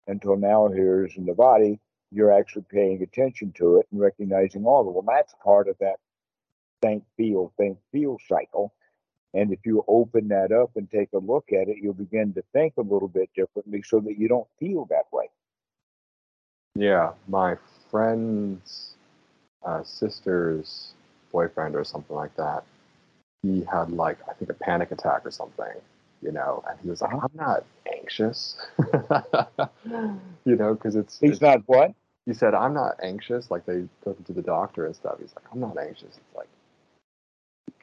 [0.09, 1.79] until now here's in the body.
[2.11, 5.77] You're actually paying attention to it and recognizing all of it well that's part of
[5.79, 5.97] that
[6.83, 8.73] think feel think feel cycle
[9.37, 12.43] and if you open that up and take a look at it you'll begin to
[12.53, 15.29] think a little bit differently so that you don't feel that way
[16.75, 17.57] yeah my
[17.91, 18.95] friend's
[19.65, 20.95] uh, sister's
[21.33, 22.65] boyfriend or something like that.
[23.43, 25.75] He had like I think a panic attack or something,
[26.23, 28.57] you know, and he was like, "I'm not anxious,"
[30.45, 31.95] you know, because it's He's it's, not what?
[32.25, 33.51] he said, I'm not anxious.
[33.51, 35.17] Like they took him to the doctor and stuff.
[35.21, 36.17] He's like, I'm not anxious.
[36.17, 36.49] It's like,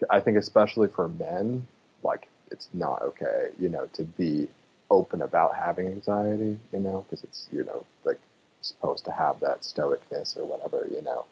[0.10, 1.68] I think especially for men,
[2.04, 4.48] like it's not okay, you know, to be
[4.89, 8.20] open about having anxiety, you know, because it's, you know, like
[8.62, 11.26] supposed to have that stoicness or whatever, you know.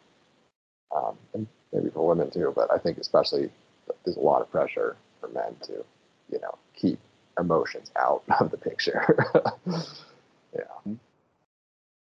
[0.96, 3.50] Um, and maybe for women too, but I think especially
[4.04, 5.86] there's a lot of pressure for men to,
[6.32, 7.00] you know, keep
[7.40, 9.26] emotions out of the picture.
[10.56, 10.94] yeah.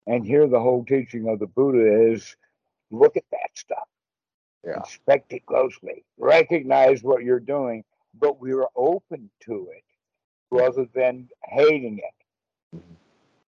[0.08, 2.36] And here the whole teaching of the Buddha is
[2.91, 3.88] look at that stuff.
[4.65, 4.78] Yeah.
[4.78, 6.04] Inspect it closely.
[6.17, 9.84] Recognize what you're doing, but we're open to it
[10.52, 12.76] rather than hating it.
[12.78, 12.95] Mhm.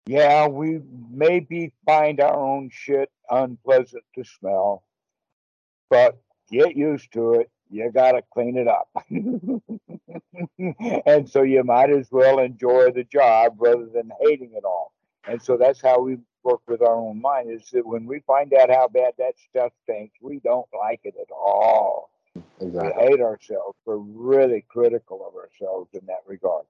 [0.06, 4.84] Yeah, we maybe find our own shit unpleasant to smell,
[5.90, 6.18] but
[6.52, 7.52] get used to it.
[7.70, 8.90] You gotta clean it up.
[11.06, 14.92] and so you might as well enjoy the job rather than hating it all.
[15.28, 18.54] And so that's how we work with our own mind is that when we find
[18.54, 22.12] out how bad that stuff stinks, we don't like it at all.
[22.62, 22.92] Exactly.
[22.96, 23.78] We hate ourselves.
[23.86, 26.66] We're really critical of ourselves in that regard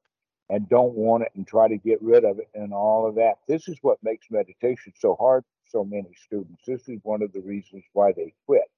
[0.49, 3.35] and don't want it and try to get rid of it and all of that.
[3.47, 6.63] This is what makes meditation so hard for so many students.
[6.65, 8.69] This is one of the reasons why they quit,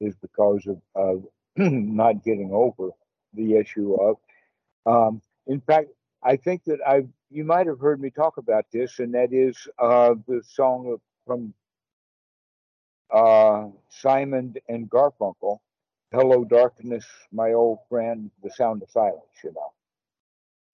[0.00, 1.24] is because of, of
[1.56, 2.90] not getting over
[3.32, 4.16] the issue of.
[4.84, 5.88] Um, in fact,
[6.22, 9.56] I think that I you might have heard me talk about this, and that is
[9.78, 11.54] uh, the song from
[13.12, 15.58] uh, Simon and Garfunkel,
[16.12, 19.72] "Hello, Darkness, My Old Friend." The sound of silence, you know.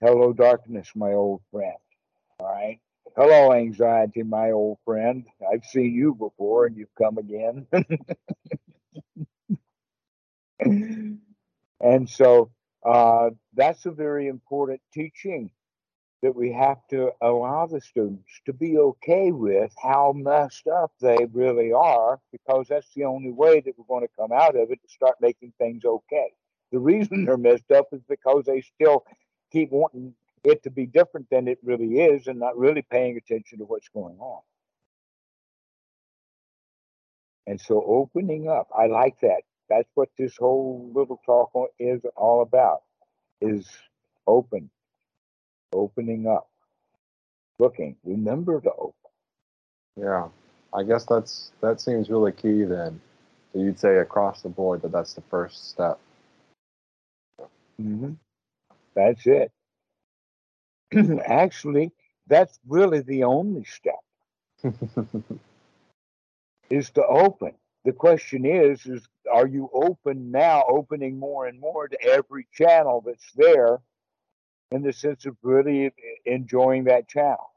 [0.00, 1.74] Hello, darkness, my old friend.
[2.38, 2.78] All right.
[3.16, 5.26] Hello, anxiety, my old friend.
[5.52, 7.66] I've seen you before, and you've come again.
[11.80, 12.52] and so
[12.86, 15.50] uh, that's a very important teaching
[16.22, 21.26] that we have to allow the students to be okay with how messed up they
[21.32, 24.82] really are, because that's the only way that we're going to come out of it
[24.82, 26.32] to start making things okay.
[26.72, 29.04] The reason they're messed up is because they still
[29.52, 33.58] keep wanting it to be different than it really is and not really paying attention
[33.58, 34.40] to what's going on.
[37.46, 39.42] And so opening up, I like that.
[39.70, 42.82] That's what this whole little talk is all about
[43.40, 43.66] is
[44.26, 44.70] open,
[45.72, 46.48] opening up,
[47.58, 47.96] looking.
[48.04, 48.94] Remember to open.
[49.96, 50.28] Yeah,
[50.72, 52.64] I guess that's that seems really key.
[52.64, 53.00] Then,
[53.52, 55.98] so you'd say across the board that that's the first step.
[57.80, 58.12] Mm-hmm.
[58.94, 59.52] That's it.
[61.26, 61.92] Actually,
[62.26, 64.00] that's really the only step
[66.70, 67.52] is to open.
[67.84, 73.02] The question is, is are you open now, opening more and more to every channel
[73.04, 73.80] that's there
[74.70, 75.92] in the sense of really
[76.26, 77.50] enjoying that channel?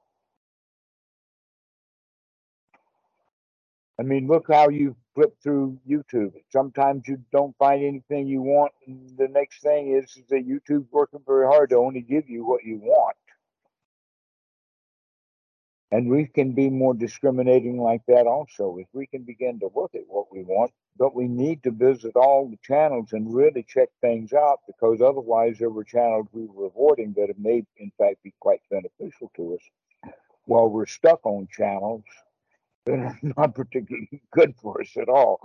[3.99, 6.31] I mean, look how you flip through YouTube.
[6.49, 10.91] Sometimes you don't find anything you want, and the next thing is, is that YouTube's
[10.91, 13.15] working very hard to only give you what you want.
[15.91, 19.93] And we can be more discriminating like that also, if we can begin to look
[19.93, 23.89] at what we want, but we need to visit all the channels and really check
[24.01, 28.33] things out because otherwise there were channels we were avoiding that may in fact be
[28.39, 29.61] quite beneficial to us
[30.45, 32.03] while we're stuck on channels
[32.85, 35.39] that are not particularly good for us at all.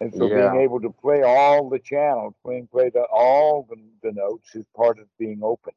[0.00, 0.50] and so Yeah.
[0.50, 4.64] being able to play all the channels, playing play the all the, the notes is
[4.76, 5.72] part of being open.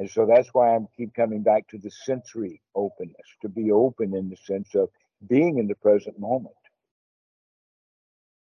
[0.00, 4.14] And so that's why I keep coming back to the sensory openness, to be open
[4.16, 4.88] in the sense of
[5.28, 6.54] being in the present moment.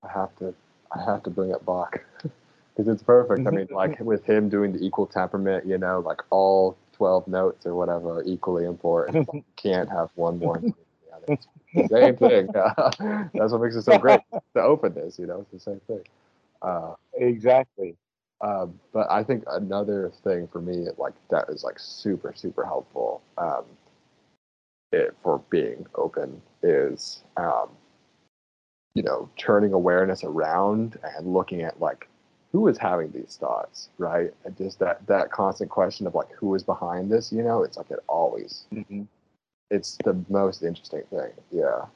[0.02, 0.52] I have to,
[0.90, 3.46] I have to bring it back because it's perfect.
[3.46, 7.64] I mean, like with him doing the equal temperament, you know, like all twelve notes
[7.64, 9.28] or whatever are equally important.
[9.32, 10.59] You can't have one more.
[10.59, 10.74] than
[11.09, 11.26] the other.
[11.28, 12.48] It's the Same thing.
[13.38, 14.20] That's what makes it so great.
[14.54, 16.02] The openness, you know, it's the same thing.
[16.60, 17.96] Uh, Exactly.
[18.40, 23.22] Um, but I think another thing for me, like that is like super, super helpful
[23.38, 23.64] um,
[24.92, 27.68] it, for being open is, um,
[28.94, 32.08] you know, turning awareness around and looking at like
[32.52, 34.32] who is having these thoughts, right?
[34.44, 37.76] And just that that constant question of like who is behind this, you know, it's
[37.76, 39.02] like it always, hmm
[39.70, 41.32] it's the most interesting thing.
[41.50, 41.87] Yeah.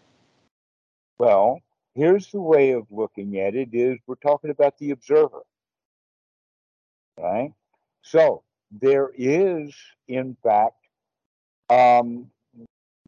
[1.18, 1.61] Well,
[1.95, 5.43] here's the way of looking at it is we're talking about the observer.
[7.23, 7.53] Right?
[8.03, 9.75] So there is,
[10.09, 10.77] in fact,
[11.68, 12.31] um,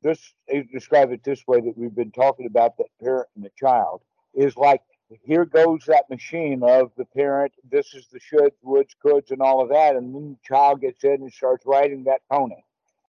[0.02, 0.34] this
[0.72, 4.02] describe it this way that we've been talking about that parent and the child
[4.34, 4.82] is like
[5.22, 7.52] here goes that machine of the parent.
[7.70, 11.04] This is the shoulds, woulds, coulds, and all of that, and then the child gets
[11.04, 12.62] in and starts riding that pony.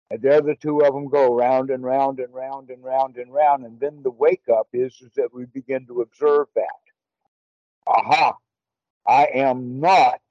[0.10, 3.34] And there the two of them go round and round and round and round and
[3.34, 3.66] round.
[3.66, 6.66] And then the wake up is, is that we begin to observe that.
[7.88, 8.34] Aha,
[9.08, 10.22] I am not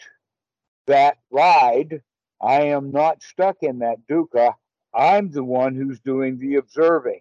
[0.90, 2.02] that ride.
[2.42, 4.54] I am not stuck in that dukkha.
[4.92, 7.20] I'm the one who's doing the observing.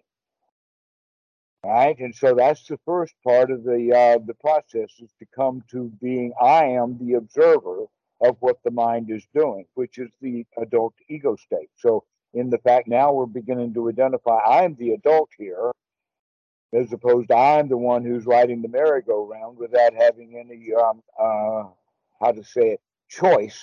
[1.64, 1.98] Right?
[1.98, 5.92] And so that's the first part of the uh, the process is to come to
[6.00, 7.84] being I am the observer
[8.22, 11.70] of what the mind is doing, which is the adult ego state.
[11.76, 15.70] So in the fact now we're beginning to identify I'm the adult here,
[16.72, 21.64] as opposed to I'm the one who's riding the merry-go-round without having any um, uh,
[22.20, 22.80] how to say it
[23.10, 23.60] choice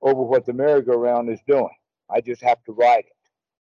[0.00, 1.76] over what the merry-go-round is doing.
[2.10, 3.12] I just have to ride it.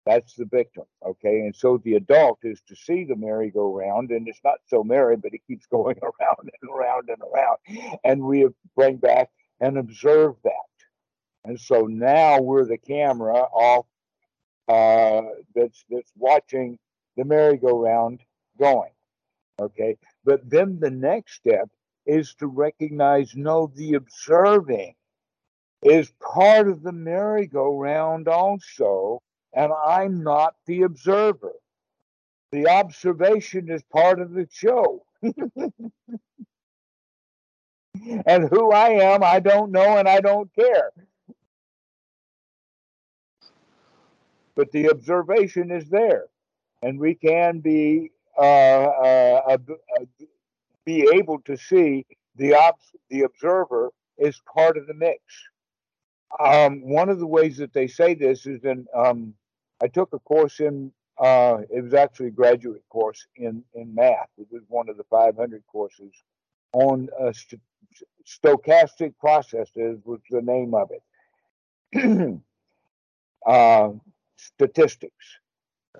[0.06, 0.84] That's the victim.
[1.04, 1.40] Okay.
[1.40, 5.34] And so the adult is to see the merry-go-round, and it's not so merry, but
[5.34, 7.98] it keeps going around and around and around.
[8.04, 9.28] And we bring back
[9.60, 10.52] and observe that.
[11.44, 13.86] And so now we're the camera off
[14.68, 15.22] uh,
[15.54, 16.78] that's that's watching
[17.16, 18.20] the merry-go-round
[18.58, 18.92] going.
[19.60, 19.96] Okay.
[20.24, 21.68] But then the next step
[22.06, 24.94] is to recognize no, the observing
[25.82, 29.22] is part of the merry-go-round also,
[29.54, 31.54] and I'm not the observer.
[32.52, 35.04] The observation is part of the show.
[35.22, 35.72] and
[38.48, 40.90] who I am, I don't know and I don't care.
[44.54, 46.26] But the observation is there,
[46.82, 49.56] and we can be uh, uh, uh,
[50.84, 52.04] be able to see
[52.34, 55.20] the obs- the observer is part of the mix.
[56.38, 59.34] Um, one of the ways that they say this is in um,
[59.82, 64.28] I took a course in uh, it was actually a graduate course in in math.
[64.36, 66.12] It was one of the 500 courses
[66.72, 67.60] on uh, st-
[68.26, 71.02] stochastic processes was the name of it.
[73.46, 73.90] uh,
[74.36, 75.38] statistics.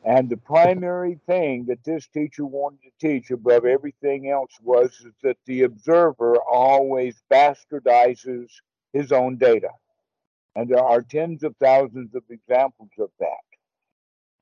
[0.05, 5.39] And the primary thing that this teacher wanted to teach above everything else was that
[5.47, 8.49] the observer always bastardizes
[8.93, 9.71] his own data.
[10.59, 13.45] And there are tens of thousands of examples of that.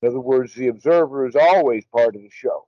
[0.00, 2.66] In other words, the observer is always part of the show.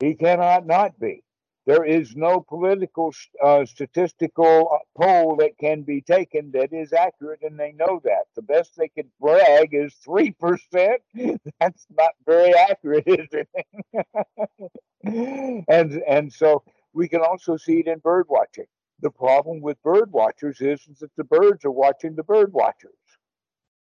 [0.00, 1.22] He cannot not be.
[1.66, 3.12] There is no political
[3.44, 8.24] uh, statistical uh, poll that can be taken that is accurate, and they know that.
[8.36, 10.96] The best they can brag is 3%.
[11.60, 13.48] That's not very accurate, is it?
[15.68, 16.62] and, and so
[16.94, 18.64] we can also see it in bird watching.
[19.00, 22.92] The problem with bird watchers is, is that the birds are watching the bird watchers.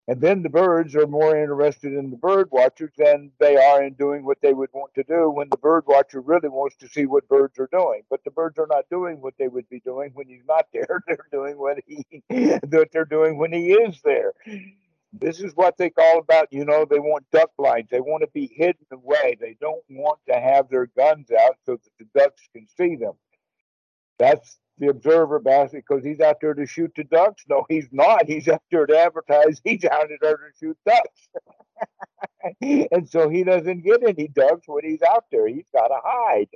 [0.07, 3.93] And then the birds are more interested in the bird watchers than they are in
[3.93, 7.05] doing what they would want to do when the bird watcher really wants to see
[7.05, 8.01] what birds are doing.
[8.09, 11.01] But the birds are not doing what they would be doing when he's not there.
[11.07, 12.05] They're doing what he
[12.69, 14.33] what they're doing when he is there.
[15.13, 17.89] This is what they call about, you know, they want duck blinds.
[17.89, 19.37] They want to be hidden away.
[19.39, 23.13] They don't want to have their guns out so that the ducks can see them.
[24.17, 27.43] That's the observer basket because he's out there to shoot the ducks.
[27.47, 28.25] No, he's not.
[28.25, 29.61] He's out there to advertise.
[29.63, 31.29] He's out there to shoot ducks.
[32.91, 35.47] and so he doesn't get any ducks when he's out there.
[35.47, 36.49] He's got to hide.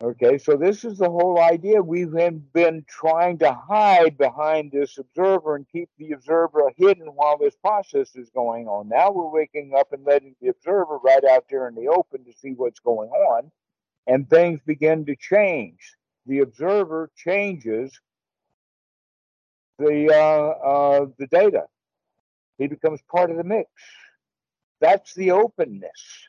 [0.00, 1.82] Okay, so this is the whole idea.
[1.82, 7.56] We've been trying to hide behind this observer and keep the observer hidden while this
[7.56, 8.88] process is going on.
[8.88, 12.32] Now we're waking up and letting the observer right out there in the open to
[12.32, 13.50] see what's going on,
[14.06, 15.97] and things begin to change
[16.28, 17.98] the observer changes
[19.78, 21.64] the uh, uh, the data.
[22.58, 23.70] He becomes part of the mix.
[24.80, 26.28] That's the openness.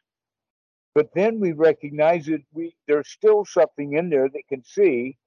[0.95, 5.18] But then we recognize that we there's still something in there that can see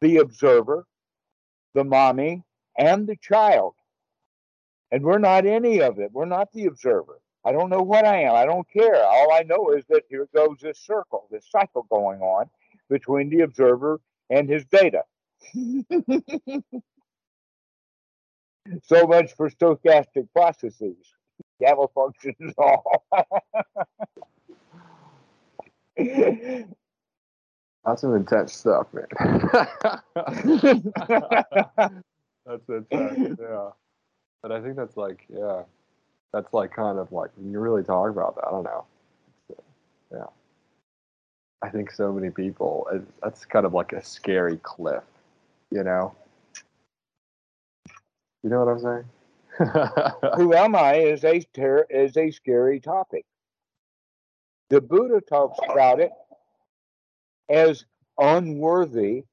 [0.00, 0.86] the observer,
[1.74, 2.44] the mommy,
[2.78, 3.74] and the child.
[4.92, 6.10] And we're not any of it.
[6.12, 7.20] We're not the observer.
[7.44, 8.34] I don't know what I am.
[8.34, 9.02] I don't care.
[9.02, 12.50] All I know is that here goes this circle, this cycle going on
[12.88, 14.00] between the observer
[14.30, 15.02] and his data.
[18.84, 20.96] so much for stochastic processes.
[21.60, 23.04] Gamma functions all.
[27.84, 29.06] That's some intense stuff, man.
[32.46, 33.70] that's intense, yeah.
[34.42, 35.62] But I think that's like, yeah,
[36.32, 38.46] that's like kind of like when you really talk about that.
[38.46, 38.84] I don't know.
[40.12, 40.26] yeah.
[41.62, 42.88] I think so many people.
[43.22, 45.04] That's kind of like a scary cliff,
[45.70, 46.14] you know.
[48.42, 49.04] You know what I'm saying?
[50.36, 53.26] Who am I is a ter- is a scary topic.
[54.70, 56.12] The Buddha talks about it
[57.50, 57.84] as
[58.18, 59.24] unworthy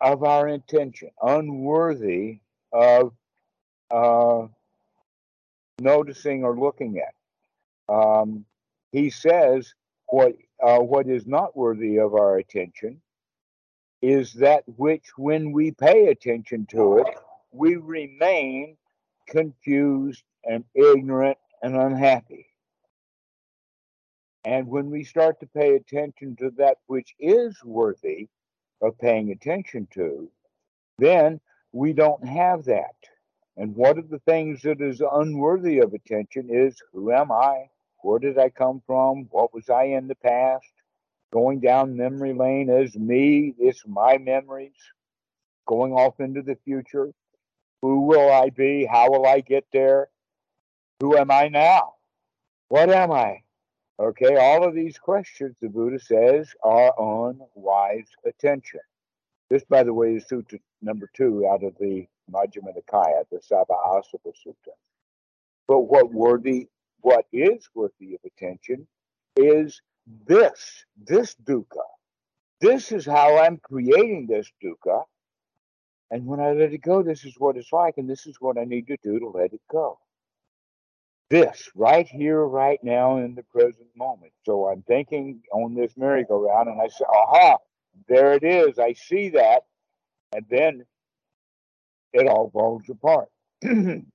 [0.00, 2.40] of our intention, unworthy
[2.72, 3.12] of
[3.90, 4.46] uh,
[5.80, 7.94] noticing or looking at.
[7.94, 8.44] Um,
[8.90, 9.74] he says
[10.06, 13.00] what uh, what is not worthy of our attention
[14.02, 17.06] is that which, when we pay attention to it,
[17.52, 18.76] we remain
[19.28, 22.46] confused and ignorant and unhappy.
[24.44, 28.28] And when we start to pay attention to that which is worthy
[28.82, 30.30] of paying attention to,
[30.98, 31.40] then
[31.72, 32.94] we don't have that.
[33.56, 37.70] And one of the things that is unworthy of attention is who am I?
[38.04, 39.28] Where did I come from?
[39.30, 40.70] What was I in the past?
[41.32, 44.76] Going down memory lane as me, it's my memories.
[45.66, 47.14] Going off into the future.
[47.80, 48.84] Who will I be?
[48.84, 50.08] How will I get there?
[51.00, 51.94] Who am I now?
[52.68, 53.38] What am I?
[53.98, 58.80] Okay, all of these questions, the Buddha says, are on wise attention.
[59.48, 64.32] This, by the way, is Sutta number two out of the Majjhima Nikaya, the Sabbasava
[64.46, 64.74] Sutta.
[65.66, 66.68] But what worthy,
[67.04, 68.86] what is worthy of attention
[69.36, 69.80] is
[70.26, 71.86] this, this dukkha.
[72.60, 75.04] This is how I'm creating this dukkha.
[76.10, 78.58] And when I let it go, this is what it's like, and this is what
[78.58, 79.98] I need to do to let it go
[81.30, 84.32] this right here, right now, in the present moment.
[84.44, 87.58] So I'm thinking on this merry-go-round, and I say, aha,
[88.08, 88.78] there it is.
[88.78, 89.62] I see that.
[90.32, 90.84] And then
[92.12, 93.28] it all falls apart.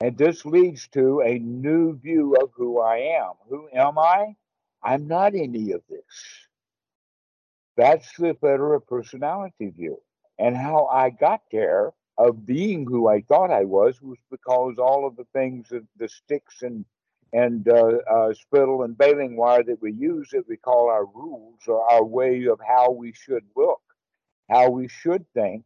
[0.00, 3.32] and this leads to a new view of who I am.
[3.48, 4.34] Who am I?
[4.82, 6.46] I'm not any of this.
[7.76, 10.00] That's the fetter of personality view.
[10.38, 15.06] And how I got there of being who I thought I was was because all
[15.06, 16.84] of the things that the sticks and
[17.32, 21.60] and uh, uh, spittle and baling wire that we use that we call our rules
[21.68, 23.80] or our way of how we should look,
[24.50, 25.62] how we should think,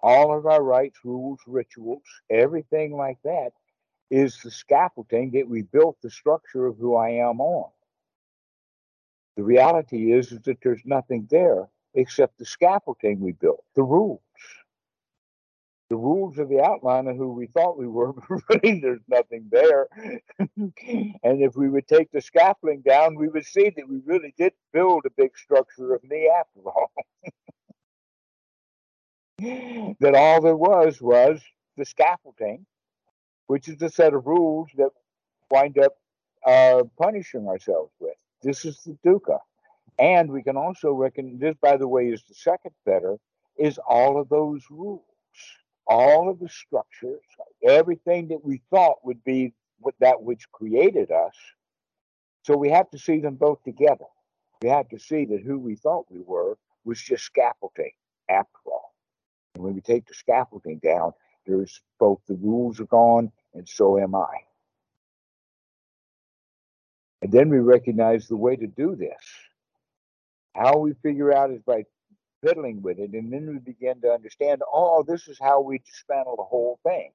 [0.00, 3.50] all of our rites, rules, rituals, everything like that
[4.10, 7.70] is the scaffolding that we built the structure of who I am on.
[9.36, 14.20] The reality is, is that there's nothing there except the scaffolding we built, the rules
[15.88, 19.48] the rules of the outline of who we thought we were, but really there's nothing
[19.50, 19.88] there.
[20.38, 24.52] and if we would take the scaffolding down, we would see that we really did
[24.72, 26.92] build a big structure of me after all.
[30.00, 31.40] that all there was was
[31.76, 32.66] the scaffolding,
[33.48, 34.90] which is the set of rules that
[35.50, 35.98] wind up
[36.46, 38.14] uh, punishing ourselves with.
[38.42, 39.38] This is the dukkha.
[39.98, 43.16] And we can also reckon this, by the way, is the second fetter,
[43.58, 45.02] is all of those rules
[45.88, 47.22] all of the structures,
[47.66, 49.54] everything that we thought would be
[50.00, 51.34] that which created us.
[52.42, 54.04] So we have to see them both together.
[54.62, 57.92] We have to see that who we thought we were was just scaffolding
[58.28, 58.94] after all.
[59.54, 61.12] And when we take the scaffolding down,
[61.48, 64.36] there's both the rules are gone and so am I.
[67.22, 69.18] And then we recognize the way to do this.
[70.54, 71.84] How we figure out is by
[72.44, 73.12] fiddling with it.
[73.12, 77.10] And then we begin to understand, oh, this is how we dismantle the whole thing.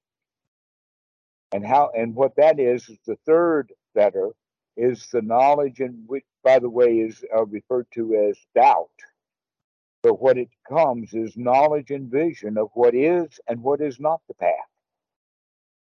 [1.54, 4.32] And how and what that is is the third fetter
[4.76, 8.90] is the knowledge and which by the way is uh, referred to as doubt.
[10.04, 14.22] But what it comes is knowledge and vision of what is and what is not
[14.28, 14.52] the path.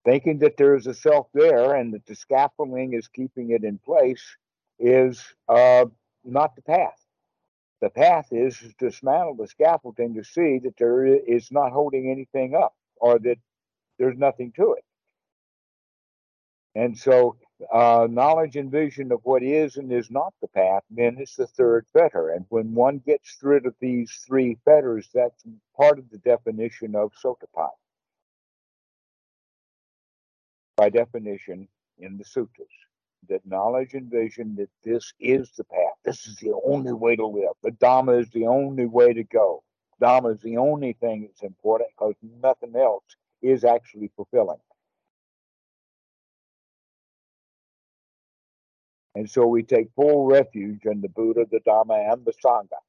[0.05, 3.78] Thinking that there is a self there and that the scaffolding is keeping it in
[3.78, 4.24] place
[4.80, 5.86] is uh,
[6.26, 6.99] not the path.
[7.82, 12.55] The path is to dismantle the scaffolding to see that there is not holding anything
[12.55, 13.38] up or that
[13.99, 14.84] there's nothing to it.
[16.80, 17.36] And so,
[17.73, 21.86] uh, knowledge and vision of what is and is not the path, then the third
[21.91, 22.30] fetter.
[22.30, 25.43] And when one gets rid of these three fetters, that's
[25.75, 27.71] part of the definition of Sotapanna.
[30.77, 31.67] By definition,
[31.97, 32.69] in the sutras
[33.27, 35.97] that knowledge and vision that this is the path.
[36.05, 37.55] This is the only way to live.
[37.61, 39.63] The Dhamma is the only way to go.
[40.01, 43.03] Dhamma is the only thing that's important because nothing else
[43.41, 44.59] is actually fulfilling.
[49.16, 52.80] And so we take full refuge in the Buddha, the Dhamma, and the Sangha.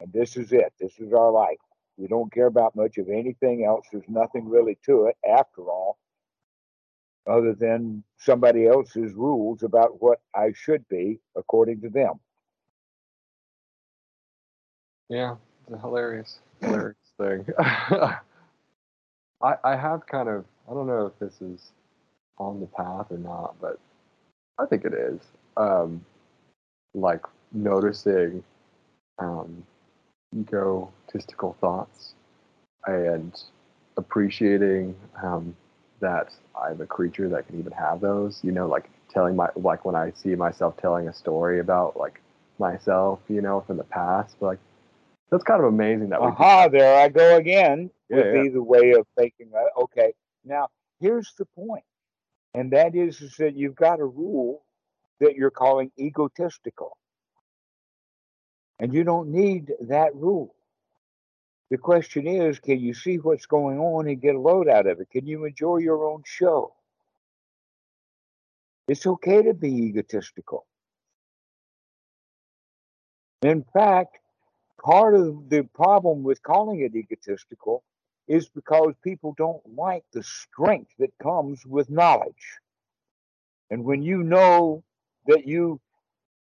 [0.00, 0.72] And this is it.
[0.80, 1.58] This is our life.
[1.96, 3.86] We don't care about much of anything else.
[3.92, 5.98] There's nothing really to it after all
[7.26, 12.14] other than somebody else's rules about what I should be according to them.
[15.08, 17.46] Yeah, it's a hilarious, hilarious thing.
[17.58, 18.16] I
[19.42, 21.72] I have kind of I don't know if this is
[22.38, 23.78] on the path or not, but
[24.58, 25.20] I think it is.
[25.56, 26.04] Um,
[26.94, 27.22] like
[27.52, 28.42] noticing
[29.18, 29.64] um,
[30.36, 32.14] egotistical thoughts
[32.86, 33.42] and
[33.96, 35.54] appreciating um,
[36.00, 38.40] that I'm a creature that can even have those.
[38.42, 42.20] You know, like telling my like when I see myself telling a story about like
[42.58, 44.58] myself, you know, from the past, but like
[45.30, 46.28] that's kind of amazing that we.
[46.28, 46.68] Aha!
[46.68, 48.42] There I go again Yeah, with yeah.
[48.42, 49.50] either way of thinking.
[49.78, 50.12] Okay,
[50.44, 50.68] now
[51.00, 51.84] here's the point,
[52.54, 54.62] and that is, is that you've got a rule
[55.22, 56.98] that you're calling egotistical,
[58.78, 60.54] and you don't need that rule.
[61.70, 65.00] The question is, can you see what's going on and get a load out of
[65.00, 65.08] it?
[65.10, 66.74] Can you enjoy your own show?
[68.88, 70.66] It's okay to be egotistical.
[73.42, 74.18] In fact,
[74.84, 77.84] part of the problem with calling it egotistical
[78.28, 82.58] is because people don't like the strength that comes with knowledge.
[83.70, 84.84] And when you know
[85.26, 85.80] that you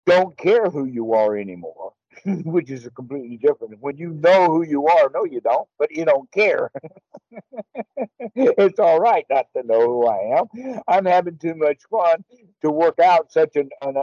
[0.06, 1.92] don't care who you are anymore,
[2.24, 3.78] which is a completely different.
[3.80, 6.70] When you know who you are, no, you don't, but you don't care.
[8.34, 10.82] it's all right not to know who I am.
[10.88, 12.24] I'm having too much fun
[12.62, 13.96] to work out such an, an,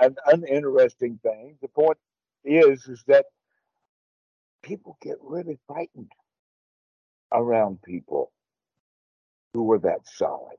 [0.00, 1.56] an uninteresting thing.
[1.60, 1.98] The point
[2.44, 3.26] is, is that
[4.62, 6.12] people get really frightened
[7.32, 8.32] around people
[9.52, 10.56] who are that solid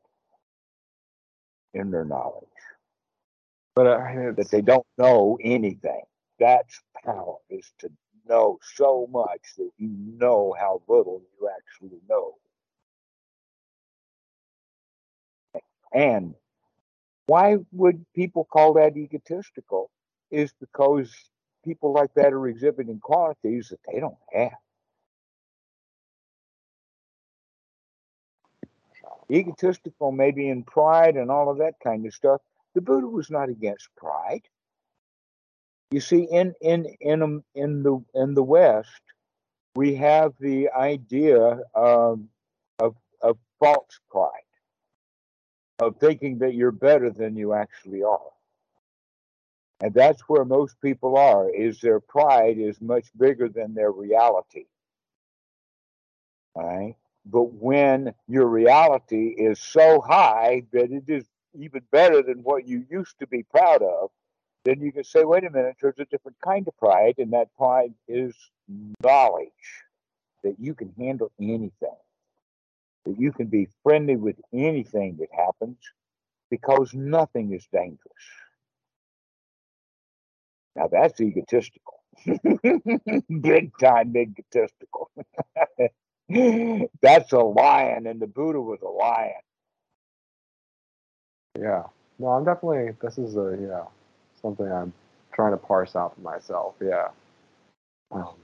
[1.73, 2.47] in their knowledge
[3.75, 6.03] But uh, that they don't know anything.
[6.39, 7.89] That's power, is to
[8.27, 12.35] know so much that you know how little you actually know.
[15.93, 16.35] And
[17.27, 19.91] why would people call that egotistical?
[20.31, 21.13] Is because
[21.65, 24.51] people like that are exhibiting qualities that they don't have.
[29.31, 32.41] Egotistical, maybe in pride and all of that kind of stuff.
[32.73, 34.43] The Buddha was not against pride.
[35.91, 39.01] You see, in in in um, in the in the West,
[39.75, 42.29] we have the idea um,
[42.79, 44.29] of of false pride,
[45.79, 48.31] of thinking that you're better than you actually are.
[49.81, 54.65] And that's where most people are, is their pride is much bigger than their reality.
[56.53, 56.95] All right.
[57.25, 61.25] But when your reality is so high that it is
[61.57, 64.09] even better than what you used to be proud of,
[64.63, 67.53] then you can say, wait a minute, there's a different kind of pride, and that
[67.57, 68.35] pride is
[69.03, 69.49] knowledge
[70.43, 71.97] that you can handle anything,
[73.05, 75.77] that you can be friendly with anything that happens
[76.49, 77.99] because nothing is dangerous.
[80.75, 82.03] Now that's egotistical.
[83.41, 85.11] Big time egotistical.
[87.01, 89.33] that's a lion, and the Buddha was a lion.
[91.59, 91.83] Yeah.
[92.19, 92.95] No, I'm definitely.
[93.01, 93.83] This is a yeah
[94.41, 94.93] something I'm
[95.33, 96.75] trying to parse out for myself.
[96.81, 97.09] Yeah.
[98.11, 98.35] Um,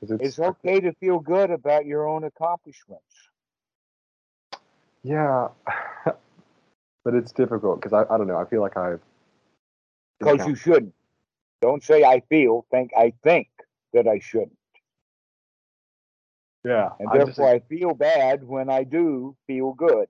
[0.00, 3.04] it's, It's okay to feel good about your own accomplishments.
[5.04, 5.48] yeah,
[6.04, 8.38] but it's difficult because I, I don't know.
[8.38, 9.00] I feel like I've
[10.18, 10.94] Because you shouldn't.
[11.60, 13.48] Don't say I feel, think I think
[13.92, 14.58] that I shouldn't.
[16.64, 20.08] yeah, And I'm just therefore I feel bad when I do feel good.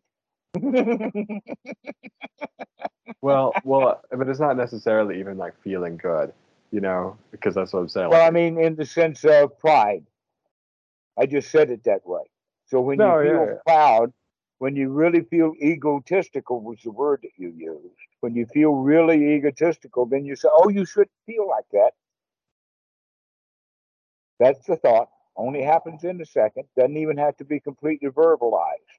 [3.23, 6.33] Well, well, but it's not necessarily even like feeling good,
[6.71, 8.11] you know, because that's what I'm saying.
[8.11, 10.05] well, I mean, in the sense of pride.
[11.19, 12.23] I just said it that way.
[12.67, 13.59] So when No, you feel yeah, yeah.
[13.67, 14.13] proud,
[14.59, 17.97] when you really feel egotistical was the word that you used.
[18.21, 21.93] When you feel really egotistical, then you say, "Oh, you shouldn't feel like that."
[24.39, 25.11] That's the thought.
[25.37, 26.65] Only happens in a second.
[26.77, 28.92] Doesn't even have to be completely verbalized.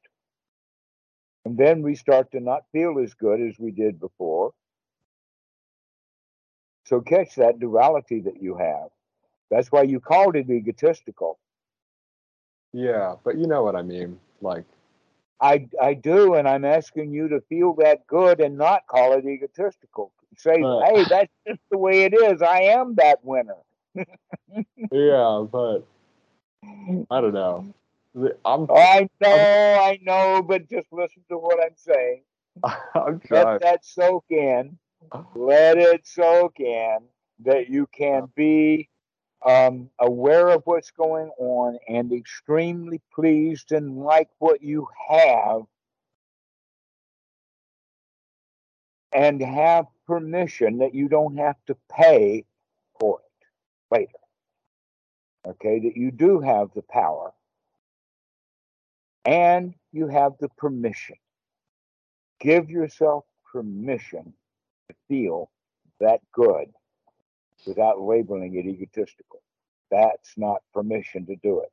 [1.46, 4.54] And then we start to not feel as good as we did before.
[6.86, 8.90] So catch that duality that you have.
[9.50, 11.40] That's why you called it egotistical.
[12.74, 14.20] yeah, but you know what I mean.
[14.42, 14.66] Like,
[15.42, 19.26] I I do, and I'm asking you to feel that good and not call it
[19.26, 20.12] egotistical.
[20.38, 20.92] Say, Right.
[20.96, 22.42] hey, that's just the way it is.
[22.42, 23.58] I am that winner.
[24.92, 25.86] yeah, but
[27.12, 27.74] I don't know.
[28.46, 32.24] I'm I know, I know, but just listen to what I'm saying.
[32.64, 33.46] I'm trying.
[33.46, 34.78] Let that soak in.
[35.36, 37.00] Let it soak in
[37.44, 38.90] that you can be
[39.46, 45.64] um, aware of what's going on and extremely pleased and like what you have
[49.12, 52.46] and have permission that you don't have to pay
[53.00, 54.12] for it later.
[55.46, 57.34] Okay, that you do have the power
[59.26, 61.16] and you have the permission.
[62.40, 64.34] Give yourself permission
[64.90, 65.50] to feel
[66.00, 66.68] that good
[67.66, 69.42] without labeling it egotistical.
[69.92, 71.72] That's not permission to do it.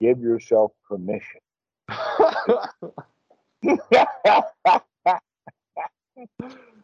[0.00, 1.40] Give yourself permission.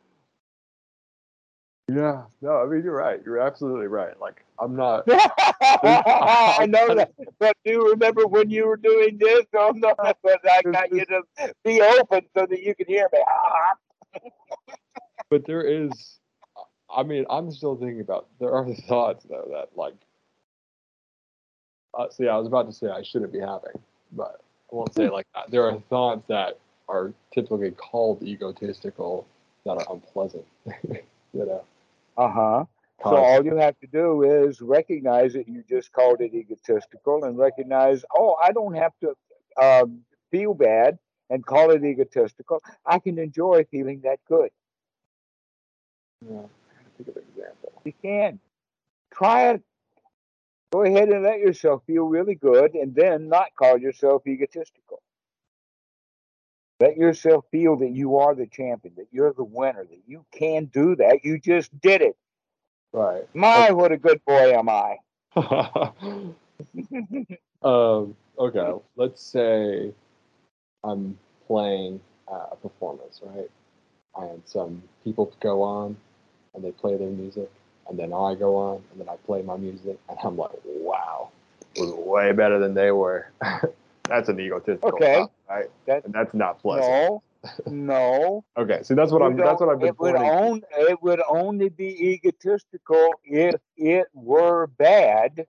[1.88, 3.20] yeah, no, I mean you're right.
[3.24, 4.18] You're absolutely right.
[4.20, 5.04] Like I'm not.
[5.08, 9.44] I know that, but do you remember when you were doing this?
[9.56, 11.22] Oh no, but I got you to
[11.64, 14.30] be open so that you can hear me.
[15.30, 16.18] but there is,
[16.94, 18.26] I mean, I'm still thinking about.
[18.38, 19.94] There are thoughts though that like.
[21.98, 23.80] Uh, see, I was about to say I shouldn't be having,
[24.12, 25.50] but I won't say like that.
[25.50, 26.58] There are thoughts that
[26.88, 29.26] are typically called egotistical
[29.64, 30.44] that are unpleasant.
[30.82, 31.00] you
[31.32, 31.64] know.
[32.18, 32.64] Uh huh.
[33.04, 37.38] So all you have to do is recognize that you just called it egotistical, and
[37.38, 39.14] recognize, oh, I don't have to
[39.62, 40.00] um,
[40.32, 40.98] feel bad
[41.30, 42.60] and call it egotistical.
[42.84, 44.50] I can enjoy feeling that good.
[46.28, 46.42] Yeah,
[46.96, 47.72] think of an example.
[47.84, 48.40] You can
[49.14, 49.62] try it.
[50.72, 55.00] Go ahead and let yourself feel really good, and then not call yourself egotistical.
[56.80, 60.66] Let yourself feel that you are the champion, that you're the winner, that you can
[60.66, 61.24] do that.
[61.24, 62.16] You just did it.
[62.92, 63.28] Right.
[63.34, 64.96] My, what a good boy am I.
[67.62, 69.92] um, okay, let's say
[70.84, 72.00] I'm playing
[72.30, 73.50] uh, a performance, right?
[74.16, 75.96] And some people go on
[76.54, 77.50] and they play their music,
[77.88, 81.30] and then I go on and then I play my music, and I'm like, wow,
[81.74, 83.30] it was way better than they were.
[84.08, 85.14] that's an egotistical okay.
[85.16, 85.70] thought, right?
[85.86, 86.90] That, and that's not pleasant.
[86.90, 87.22] No,
[87.66, 88.44] no.
[88.56, 89.36] okay, so that's what I'm.
[89.36, 89.88] That's what I've been.
[89.88, 95.46] It would, on, it would only be egotistical if it were bad,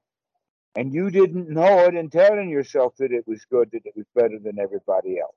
[0.75, 4.05] and you didn't know it, and telling yourself that it was good, that it was
[4.15, 5.35] better than everybody else.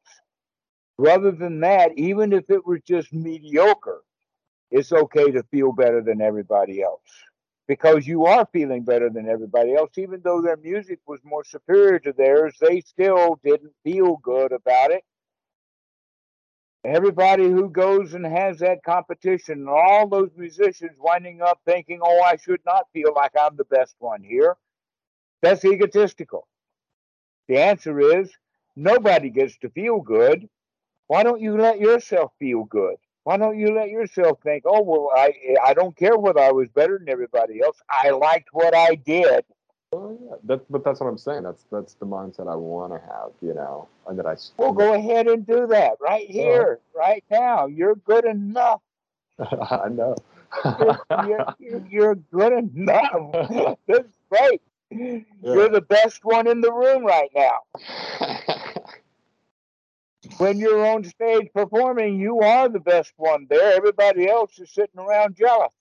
[0.99, 4.03] Rather than that, even if it were just mediocre,
[4.71, 7.01] it's okay to feel better than everybody else
[7.69, 9.91] because you are feeling better than everybody else.
[9.97, 14.91] Even though their music was more superior to theirs, they still didn't feel good about
[14.91, 15.05] it.
[16.85, 22.23] Everybody who goes and has that competition, and all those musicians winding up thinking, oh,
[22.23, 24.57] I should not feel like I'm the best one here,
[25.43, 26.49] that's egotistical.
[27.47, 28.31] The answer is
[28.75, 30.49] nobody gets to feel good.
[31.07, 32.97] Why don't you let yourself feel good?
[33.25, 35.33] Why don't you let yourself think, oh, well, I,
[35.65, 37.77] I don't care whether I was better than everybody else.
[37.89, 39.45] I liked what I did.
[39.93, 40.37] Oh, yeah.
[40.45, 41.43] That, but that's what I'm saying.
[41.43, 44.37] That's that's the mindset I want to have, you know, and that I.
[44.57, 46.33] Well, go ahead and do that right uh-huh.
[46.33, 47.67] here, right now.
[47.67, 48.81] You're good enough.
[49.39, 50.17] I know.
[50.65, 50.99] you're,
[51.61, 53.77] you're, you're, good enough.
[53.87, 54.63] That's great.
[54.95, 55.21] Yeah.
[55.43, 57.61] You're the best one in the room right now.
[60.39, 63.73] When you're on stage performing, you are the best one there.
[63.75, 65.73] Everybody else is sitting around jealous.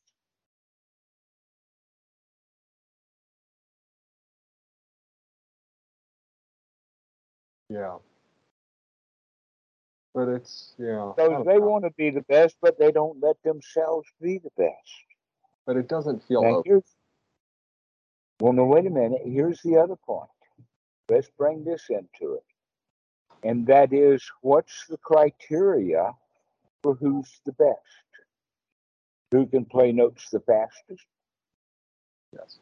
[7.70, 7.98] Yeah.
[10.14, 11.14] But it's yeah.
[11.16, 14.52] So oh, they want to be the best, but they don't let themselves be the
[14.58, 14.76] best.
[15.66, 16.42] But it doesn't feel.
[16.44, 16.66] Like
[18.42, 19.22] Well, no, wait a minute.
[19.24, 20.30] Here's the other point.
[21.08, 22.44] Let's bring this into it,
[23.44, 26.14] and that is, what's the criteria
[26.84, 27.80] for who's the best?
[29.32, 31.06] Who can play notes the fastest?
[32.34, 32.60] Yes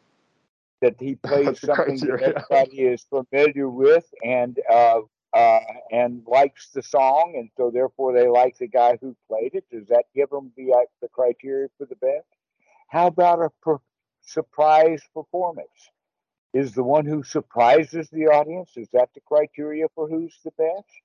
[0.82, 5.02] that he plays something that everybody is familiar with and uh,
[5.34, 5.60] uh,
[5.92, 9.64] and likes the song, and so therefore they like the guy who played it.
[9.72, 12.26] Does that give them the uh, the criteria for the best?
[12.88, 13.82] How about a per-
[14.22, 15.92] surprise performance?
[16.54, 21.02] Is the one who surprises the audience is that the criteria for who's the best?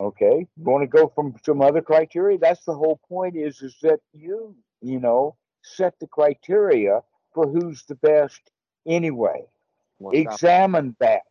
[0.00, 2.38] Okay, you want to go from some other criteria?
[2.38, 3.36] That's the whole point.
[3.36, 7.02] Is is that you you know set the criteria
[7.34, 8.40] for who's the best
[8.86, 9.44] anyway.
[9.98, 11.22] What's Examine that.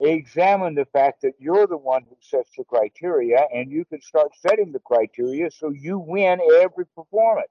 [0.00, 4.32] Examine the fact that you're the one who sets the criteria, and you can start
[4.46, 7.48] setting the criteria so you win every performance.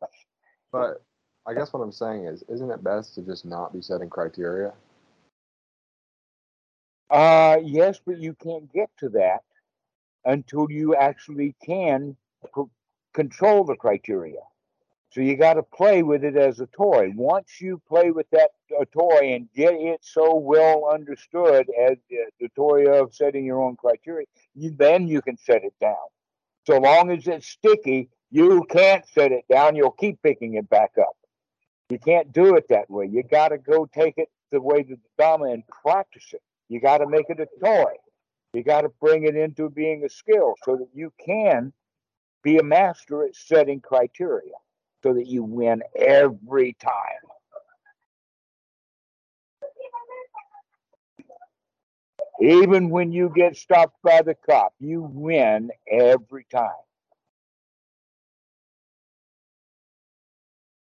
[0.72, 1.02] But
[1.46, 4.74] I guess what I'm saying is, isn't it best to just not be setting criteria?
[7.10, 9.44] Uh, yes, but you can't get to that
[10.26, 12.16] until you actually can
[12.54, 12.62] pr-
[13.14, 14.40] control the criteria.
[15.12, 17.12] So you got to play with it as a toy.
[17.16, 22.50] Once you play with that uh, toy and get it so well understood as the,
[22.56, 24.26] toy of setting your own criteria,
[24.56, 25.94] you, then you can set it down.
[26.66, 29.76] So long as it's sticky, you can't set it down.
[29.76, 31.16] You'll keep picking it back up.
[31.94, 33.06] You can't do it that way.
[33.06, 36.42] You got to go take it the way the Dhamma and practice it.
[36.68, 37.94] You got to make it a toy.
[38.56, 41.72] You got to bring it into being a skill so that you can
[42.42, 44.54] be a master at setting criteria
[45.04, 46.92] so that you win every time.
[52.42, 56.72] Even when you get stopped by the cop, you win every time.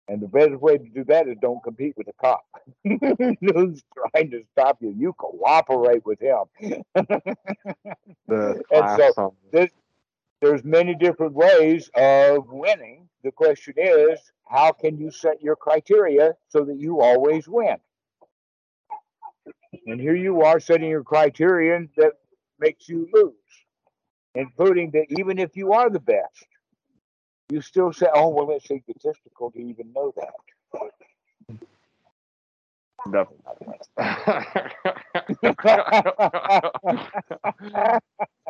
[0.10, 2.44] And the best way to do that is don't compete with the cop.
[2.84, 4.94] Who's trying to stop you?
[4.98, 6.46] You cooperate with him.
[8.28, 9.70] The And so this,
[10.42, 13.08] there's many different ways of winning.
[13.24, 17.78] The question is, how can you set your criteria so that you always win?
[19.86, 22.14] And here you are setting your criterion that
[22.60, 23.34] makes you lose,
[24.34, 26.48] including that even if you are the best,
[27.50, 30.34] you still say, oh, well, it's egotistical to even know that.
[33.12, 33.80] Definitely.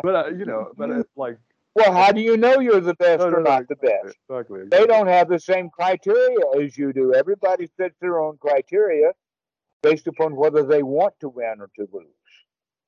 [0.03, 1.37] but uh, you know, but it's like
[1.75, 4.17] Well, how do you know you're the best No, or no, no, not the best?
[4.29, 4.61] exactly.
[4.69, 7.13] They don't have the same criteria as you do.
[7.13, 9.11] Everybody sets their own criteria
[9.83, 12.05] based upon whether they want to win or to lose.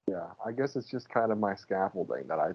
[0.07, 2.51] Yeah, I guess it's just kind of my scaffolding that I.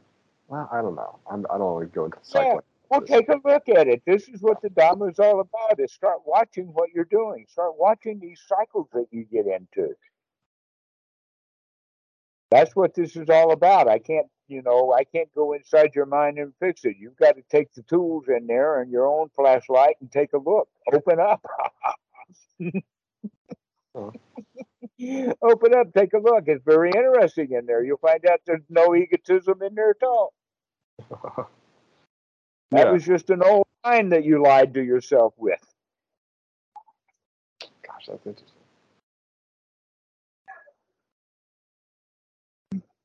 [0.48, 1.18] Well, I don't know.
[1.30, 2.59] I'm, I don't want to go into Yeah.
[2.89, 4.03] Well, take a look at it.
[4.07, 5.80] This is what the Dhamma is all about.
[5.80, 7.47] Is start watching what you're doing.
[7.49, 9.95] Start watching these cycles that you get into.
[12.51, 13.89] That's what this is all about.
[13.89, 16.97] I can't, you know, I can't go inside your mind and fix it.
[16.99, 20.39] You've got to take the tools in there and your own flashlight and take a
[20.39, 20.68] look.
[20.95, 21.45] Open up.
[25.43, 26.45] Open up, take a look.
[26.47, 27.82] It's very interesting in there.
[27.84, 30.32] You'll find out there's no egotism in there at all.
[32.70, 32.92] That yeah.
[32.92, 35.60] was just an old line that you lied to yourself with.
[37.86, 38.56] Gosh, that's interesting.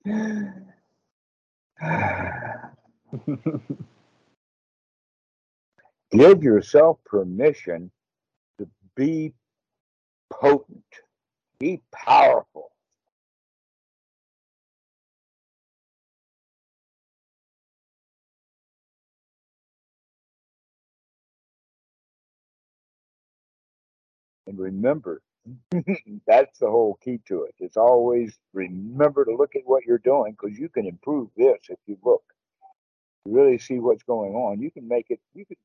[6.12, 7.92] Give yourself permission
[8.60, 9.34] to be
[10.32, 10.84] potent,
[11.60, 12.71] be powerful.
[24.52, 25.22] And remember,
[26.28, 27.56] that's the whole key to it.
[27.60, 31.80] It's always remember to look at what you're doing because you can improve this if
[31.88, 32.24] you look.
[33.26, 34.60] You really see what's going on.
[34.60, 35.56] You can make it, you can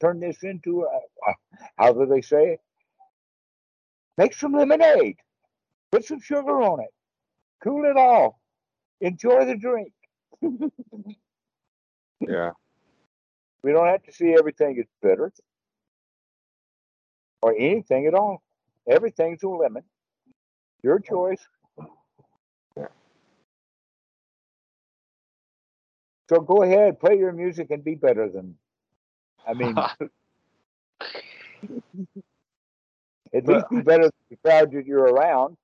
[0.00, 1.32] turn this into a,
[1.78, 2.60] how do they say it?
[4.18, 5.18] Make some lemonade,
[5.92, 6.92] put some sugar on it,
[7.62, 8.34] cool it off,
[9.00, 9.92] enjoy the drink.
[12.20, 12.50] yeah.
[13.62, 15.32] We don't have to see everything as bitter
[17.44, 18.42] or anything at all.
[18.88, 19.82] Everything's a lemon.
[20.82, 21.46] Your choice.
[22.74, 22.86] Yeah.
[26.30, 28.56] So go ahead, play your music and be better than.
[29.46, 29.76] I mean,
[33.34, 35.58] at least be better than the crowd that you're around.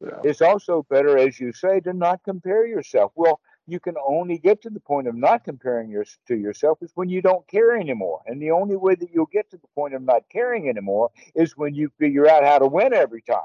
[0.00, 0.20] yeah.
[0.22, 3.10] It's also better, as you say, to not compare yourself.
[3.16, 6.90] Well, you can only get to the point of not comparing your, to yourself is
[6.94, 8.22] when you don't care anymore.
[8.26, 11.56] And the only way that you'll get to the point of not caring anymore is
[11.56, 13.40] when you figure out how to win every time.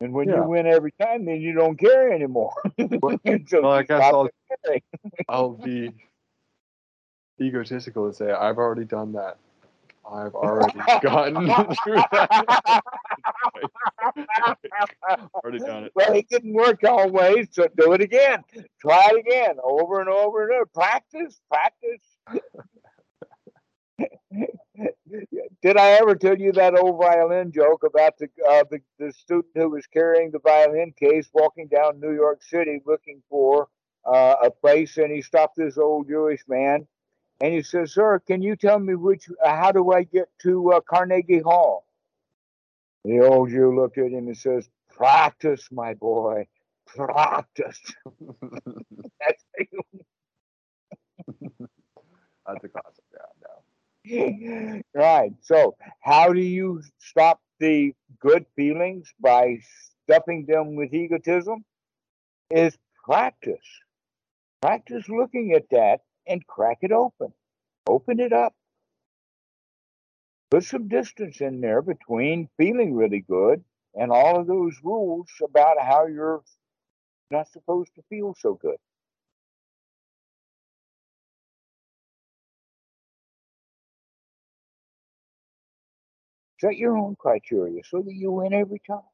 [0.00, 0.42] And when Yeah.
[0.42, 2.52] you win every time, then you don't care anymore.
[3.00, 4.28] Well, So well, I guess I'll.
[5.28, 5.92] I'll be
[7.40, 9.38] egotistical and say I've already done that.
[10.10, 11.46] I've already gotten
[11.84, 12.82] through that.
[15.34, 15.92] already done it.
[15.94, 18.42] Well, it didn't work always, so do it again.
[18.80, 20.66] Try it again, over and over and over.
[20.66, 22.02] Practice, practice.
[25.62, 29.52] Did I ever tell you that old violin joke about the, uh, the the student
[29.54, 33.68] who was carrying the violin case, walking down New York City looking for
[34.04, 36.86] uh, a place, and he stopped this old Jewish man,
[37.40, 39.28] and he says, "Sir, can you tell me which?
[39.44, 41.86] Uh, how do I get to uh, Carnegie Hall?"
[43.04, 46.46] The old Jew looked at him and says, "Practice, my boy,
[46.86, 47.80] practice."
[49.20, 49.44] That's
[52.46, 53.04] That's a classic.
[54.04, 54.82] Yeah, no.
[54.94, 55.32] right.
[55.42, 59.58] So, how do you stop the good feelings by
[60.04, 61.64] stuffing them with egotism?
[62.50, 63.56] Is practice.
[64.60, 67.32] Practice looking at that and crack it open.
[67.86, 68.54] Open it up.
[70.50, 73.64] Put some distance in there between feeling really good
[73.94, 76.42] and all of those rules about how you're
[77.30, 78.76] not supposed to feel so good.
[86.60, 89.13] Set your own criteria so that you win every time.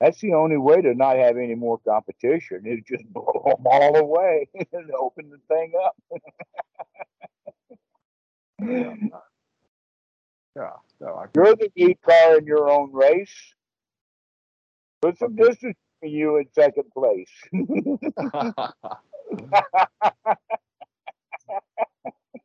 [0.00, 3.96] That's the only way to not have any more competition is just blow them all
[3.96, 5.96] away and open the thing up.
[8.60, 8.94] yeah,
[10.56, 10.70] yeah,
[11.00, 13.34] no, You're the lead car in your own race.
[15.02, 15.48] Put some Okay.
[15.48, 17.30] distance between you in second place.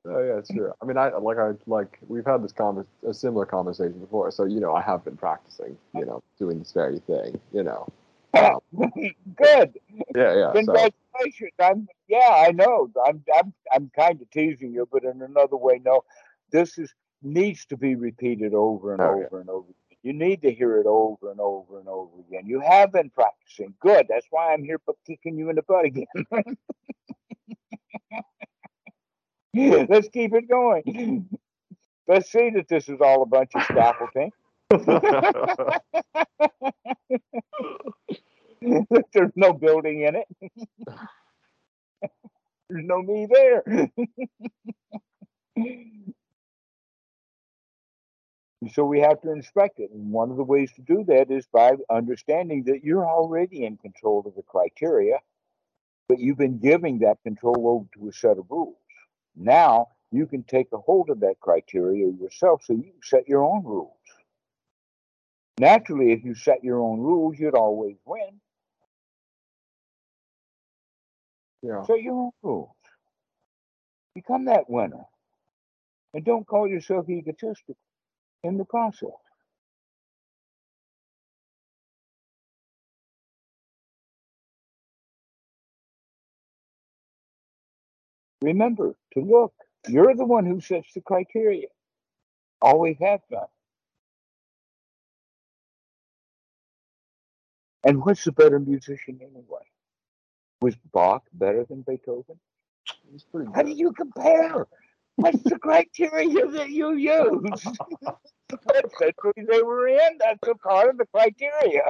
[0.07, 0.71] Oh yeah, it's true.
[0.81, 4.29] I mean, I like I like we've had this convers a similar conversation before.
[4.31, 5.77] So you know, I have been practicing.
[5.93, 7.39] You know, doing this very thing.
[7.51, 7.87] You know.
[8.33, 8.59] Um,
[9.35, 9.79] Good.
[10.15, 10.51] yeah, yeah.
[10.51, 11.51] So Congratulations.
[11.59, 12.89] I'm yeah, I know.
[13.07, 16.03] I'm I'm I'm kind of teasing you, but in another way, no.
[16.51, 16.93] This is
[17.23, 19.25] needs to be repeated over and Oh, yeah.
[19.25, 19.65] over and over.
[19.65, 19.97] again.
[20.03, 22.45] You need to hear it over and over and over again.
[22.45, 23.73] You have been practicing.
[23.79, 24.05] Good.
[24.07, 26.05] That's why I'm here but kicking you in the butt again.
[29.89, 31.29] Let's keep it going.
[32.07, 34.31] Let's see that this is all a bunch of scaffolding.
[39.13, 40.27] There's no building in it.
[42.69, 43.63] There's no me there.
[48.73, 49.91] So we have to inspect it.
[49.91, 53.77] And one of the ways to do that is by understanding that you're already in
[53.77, 55.19] control of the criteria,
[56.09, 58.75] but you've been giving that control over to a set of rules.
[59.35, 63.43] Now you can take a hold of that criteria yourself so you can set your
[63.43, 63.91] own rules.
[65.59, 68.41] Naturally, if you set your own rules, you'd always win.
[71.63, 71.83] yeah.
[71.85, 72.69] Set your own rules.
[74.15, 75.05] Become that winner.
[76.13, 77.77] And don't call yourself egotistic
[78.43, 79.09] in the process.
[88.45, 89.53] Remember to look.
[89.87, 91.67] You're the one who sets the criteria.
[92.61, 93.47] Always have done.
[97.83, 99.65] And what's the better musician anyway?
[100.61, 102.39] Was Bach better than Beethoven?
[103.55, 104.67] How do you compare?
[105.15, 107.67] What's the criteria that you used?
[108.63, 110.19] What century they were in?
[110.19, 111.89] That's a part of the criteria.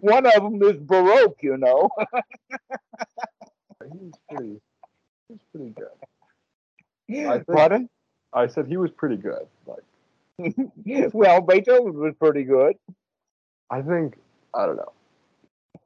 [0.00, 1.90] One of them is Baroque, you know.
[3.82, 4.60] He was pretty.
[5.28, 7.26] He was pretty good.
[7.30, 7.88] I think- Pardon?
[8.32, 9.46] I said he was pretty good.
[9.66, 9.82] Like
[11.12, 12.76] well, Beethoven was pretty good.
[13.70, 14.16] I think
[14.54, 14.92] I don't know.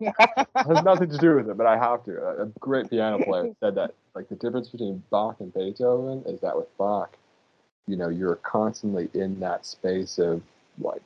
[0.01, 0.15] It
[0.57, 2.17] has nothing to do with it, but I have to.
[2.19, 6.41] A, a great piano player said that like the difference between Bach and Beethoven is
[6.41, 7.17] that with Bach,
[7.87, 10.43] you know, you're constantly in that space of
[10.79, 11.03] like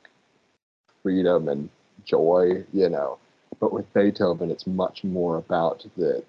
[1.03, 1.69] freedom and
[2.05, 3.17] joy, you know.
[3.59, 6.23] But with Beethoven, it's much more about the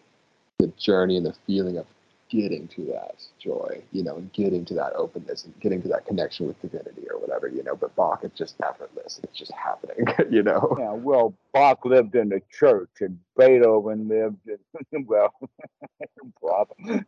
[0.58, 1.86] the journey and the feeling of
[2.28, 6.06] getting to that joy, you know, and getting to that openness and getting to that
[6.06, 7.74] connection with divinity or whatever, you know.
[7.76, 9.20] But Bach, it's just effortless.
[9.22, 10.76] It's just happening, you know.
[10.78, 14.48] Yeah, well, Bach lived in the church and Beethoven lived
[14.92, 15.34] in, well,
[16.40, 17.06] problem.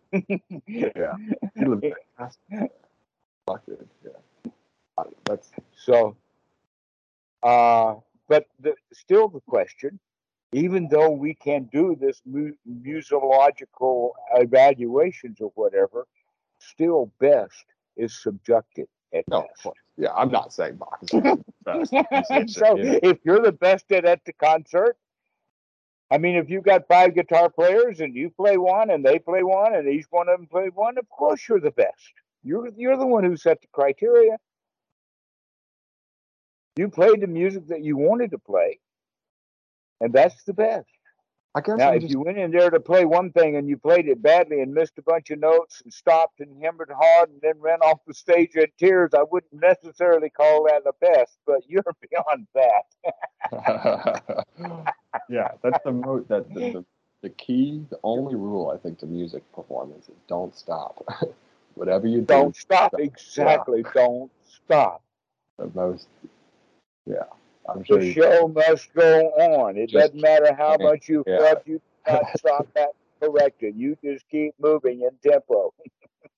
[0.66, 1.14] Yeah.
[1.54, 1.84] He lived
[2.16, 2.72] fantastic.
[3.46, 4.50] Bach did, yeah.
[4.98, 6.16] I don't know, That's So,
[7.42, 7.94] uh,
[8.28, 9.98] but the, still the question,
[10.52, 16.06] even though we can do this mu- musicological evaluations or whatever,
[16.58, 17.64] still best
[17.96, 19.76] is subjective at no, best.
[19.96, 22.54] Yeah, I'm not saying Bach is the best.
[22.58, 22.98] so know.
[23.02, 24.96] if you're the best at, at the concert,
[26.10, 29.44] I mean, if you've got five guitar players and you play one and they play
[29.44, 32.12] one and each one of them play one, of course you're the best.
[32.42, 34.36] You're you're the one who set the criteria.
[36.76, 38.80] You played the music that you wanted to play,
[40.00, 40.88] and that's the best.
[41.54, 43.68] I guess Now, I'm if just, you went in there to play one thing and
[43.68, 47.30] you played it badly and missed a bunch of notes and stopped and hammered hard
[47.30, 51.38] and then ran off the stage in tears, I wouldn't necessarily call that the best,
[51.46, 52.84] but you're beyond that.
[55.28, 56.84] yeah, that's the mo that the, the,
[57.22, 61.04] the key, the only rule I think to music performance is don't stop.
[61.74, 62.94] Whatever you do, Don't stop.
[62.98, 63.84] Exactly.
[63.94, 65.02] Don't stop.
[65.58, 66.08] the most.
[67.06, 67.24] Yeah,
[67.70, 67.98] I'm sure.
[67.98, 69.76] The You, show must go on.
[69.76, 71.38] It Just doesn't matter how keep- much you yeah.
[71.38, 72.90] felt, you not stop that
[73.20, 73.76] corrected.
[73.76, 75.72] You just keep moving in tempo.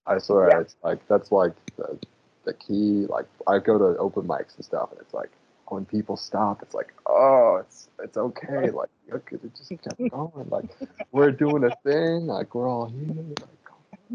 [0.07, 0.61] I swear, Yeah.
[0.61, 1.99] it's like that's like the
[2.45, 3.07] the key.
[3.09, 5.31] Like I go to open mics and stuff, and it's like
[5.69, 8.71] when people stop, it's like, oh, it's it's okay.
[8.75, 10.49] Like okay, it just kept going.
[10.51, 10.69] Like
[11.13, 12.27] we're doing a thing.
[12.27, 13.15] Like we're all here.
[13.15, 13.49] Like,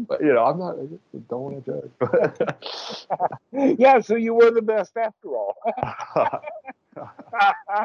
[0.06, 0.78] but you know, I'm not.
[0.78, 1.90] I just don't want to
[3.50, 3.76] judge.
[3.78, 5.56] yeah, so you were the best after all.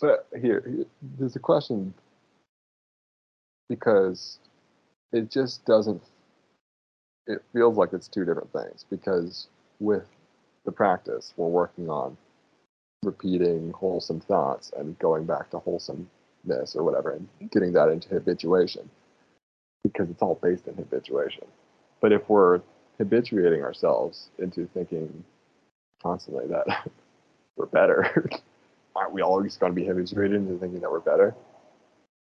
[0.00, 0.86] But here, here-
[1.16, 1.94] there's a question
[3.68, 4.40] because
[5.12, 6.02] it just doesn't.
[7.28, 9.46] It feels like it's two different things because
[9.78, 10.02] with
[10.64, 11.34] the practice.
[11.36, 12.16] We're working on
[13.02, 17.46] repeating wholesome thoughts and going back to wholesomeness or whatever and mm-hmm.
[17.46, 18.88] getting that into habituation
[19.82, 21.44] because it's all based in habituation.
[22.00, 22.60] But if we're
[22.98, 25.24] habituating ourselves into thinking
[26.02, 26.88] constantly that
[27.56, 28.28] we're better,
[28.96, 31.34] aren't we always going to be habituated into thinking that we're better?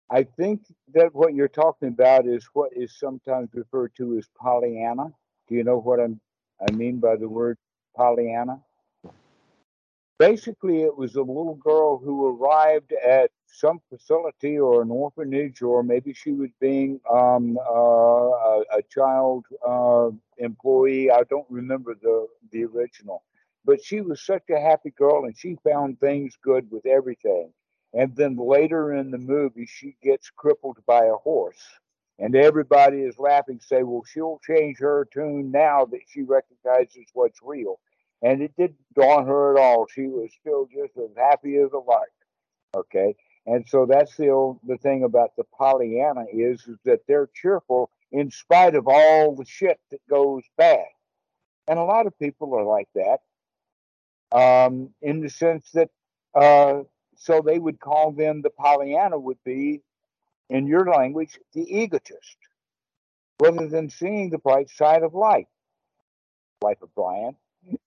[0.09, 0.61] I think
[0.93, 5.11] that what you're talking about is what is sometimes referred to as Pollyanna.
[5.47, 6.19] Do you know what I'm,
[6.61, 7.57] I mean by the word
[7.95, 8.59] Pollyanna?
[10.19, 15.83] Basically, it was a little girl who arrived at some facility or an orphanage, or
[15.83, 21.11] maybe she was being um, uh, a, a, child uh, employee.
[21.11, 23.23] I don't remember the, the original.
[23.65, 27.53] But she was such a happy girl and she found things good with everything.
[27.93, 31.61] And then later in the movie, she gets crippled by a horse.
[32.19, 37.39] And everybody is laughing, say, well, she'll change her tune now that she recognizes what's
[37.41, 37.79] real.
[38.21, 39.87] And it didn't dawn her at all.
[39.87, 42.11] She was still just as happy as a lark.
[42.75, 43.15] Okay.
[43.45, 47.89] And so that's the old, the thing about the Pollyanna is, is that they're cheerful
[48.11, 50.85] in spite of all the shit that goes bad.
[51.67, 53.19] And a lot of people are like that,
[54.33, 55.89] um, in the sense that
[56.35, 56.81] uh,
[57.15, 59.81] so they would call them the Pollyanna would be,
[60.49, 62.37] in your language, the egotist,
[63.41, 65.47] rather than seeing the bright side of life.
[66.61, 67.35] Life of Brian,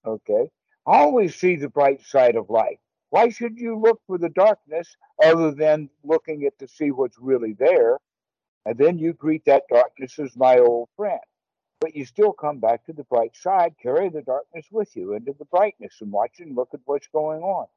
[0.05, 0.49] okay.
[0.85, 2.77] Always see the bright side of life.
[3.09, 7.53] Why should you look for the darkness other than looking at to see what's really
[7.53, 7.97] there?
[8.65, 11.19] And then you greet that darkness as my old friend.
[11.79, 15.33] But you still come back to the bright side, carry the darkness with you into
[15.37, 17.67] the brightness and watch and look at what's going on.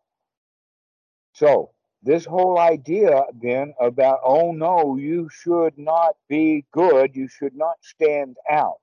[1.32, 1.70] So,
[2.03, 7.76] this whole idea then about, oh no, you should not be good, you should not
[7.82, 8.80] stand out.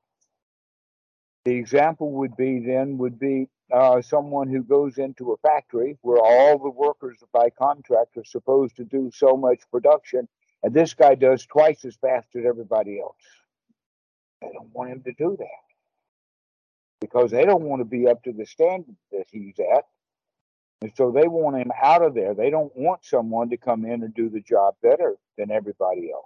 [1.46, 6.20] The example would be then would be uh, someone who goes into a factory where
[6.20, 10.28] all the workers by contract are supposed to do so much production,
[10.64, 13.16] and this guy does twice as fast as everybody else.
[14.42, 15.68] They don't want him to do that
[17.02, 19.86] because they don't want to be up to the standard that he's at.
[20.82, 22.36] And so they want him out of there.
[22.36, 26.26] They don't want someone to come in and do the job better than everybody else.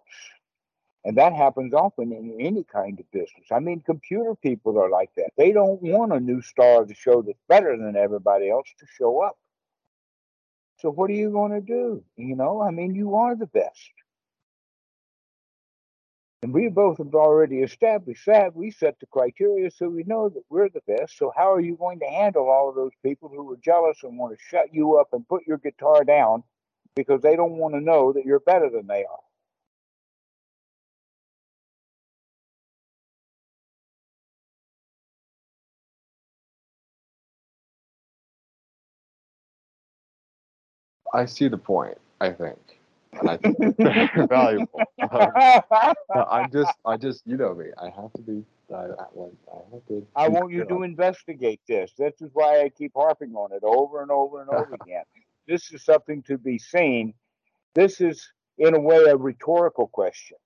[1.04, 3.48] And that happens often in any kind of business.
[3.52, 5.32] I mean, computer people are like that.
[5.36, 9.24] They don't want a new star the show that's better than everybody else to show
[9.24, 9.38] up.
[10.80, 12.04] So what are you going to do?
[12.18, 13.92] You know, I mean, you are the best.
[16.44, 18.56] And we both have already established that.
[18.56, 21.18] We set the criteria so we know that we're the best.
[21.18, 24.18] So, how are you going to handle all of those people who are jealous and
[24.18, 26.44] want to shut you up and put your guitar down
[26.96, 29.20] because they don't want to know that you're better than they are?
[41.14, 42.81] I see the point, I think
[43.20, 44.82] and I think it's very valuable.
[45.02, 45.62] Um,
[46.30, 47.66] I'm just, I just, you know me.
[47.82, 48.44] I have to be.
[48.74, 50.08] I, I, I have to.
[50.16, 51.92] I want you to investigate this.
[51.98, 55.04] This is why I keep harping on it over and over and over again.
[55.48, 57.14] This is something to be seen.
[57.76, 60.38] This is, in a way, a rhetorical question.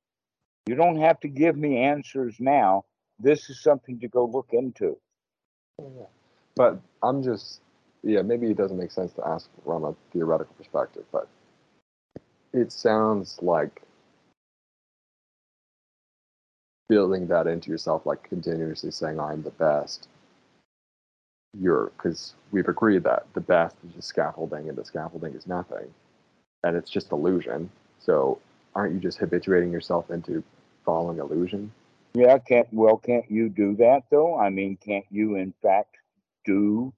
[0.66, 2.86] You don't have to give me answers now.
[3.20, 4.98] This is something to go look into.
[5.80, 6.06] Yeah.
[6.56, 7.62] But I'm just,
[8.04, 11.28] yeah, maybe it doesn't make sense to ask from a theoretical perspective, but
[12.58, 13.82] it sounds like
[16.88, 20.08] building that into yourself, like continuously saying, I'm the best.
[21.58, 25.94] You're, because we've agreed that the best is just scaffolding and the scaffolding is nothing.
[26.64, 27.70] And it's just illusion.
[28.00, 28.40] So
[28.76, 30.44] aren't you just habituating yourself into
[30.84, 31.72] following illusion?
[32.14, 34.40] Yeah, can't well can't you do that though?
[34.40, 35.96] I mean, can't you in fact
[36.46, 36.94] do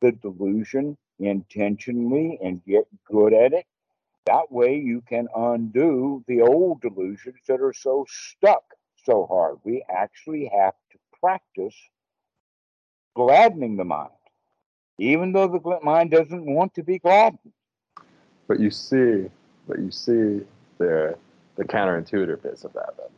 [0.00, 3.66] the delusion intentionally and get good at it?
[4.26, 8.62] That way you can undo the old delusions that are so stuck
[9.04, 9.56] so hard.
[9.64, 11.74] We actually have to practice
[13.14, 14.10] gladdening the mind,
[14.98, 17.52] even though the mind doesn't want to be gladdened.
[18.48, 19.26] But you see,
[19.68, 20.40] but you see
[20.78, 21.16] the
[21.56, 22.94] the counterintuitive bits of that.
[22.96, 23.08] Then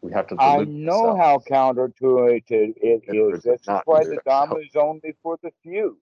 [0.00, 0.36] we have to.
[0.38, 3.42] I know how counterintuitive it is.
[3.42, 5.98] This is why the Dhamma is only for the few.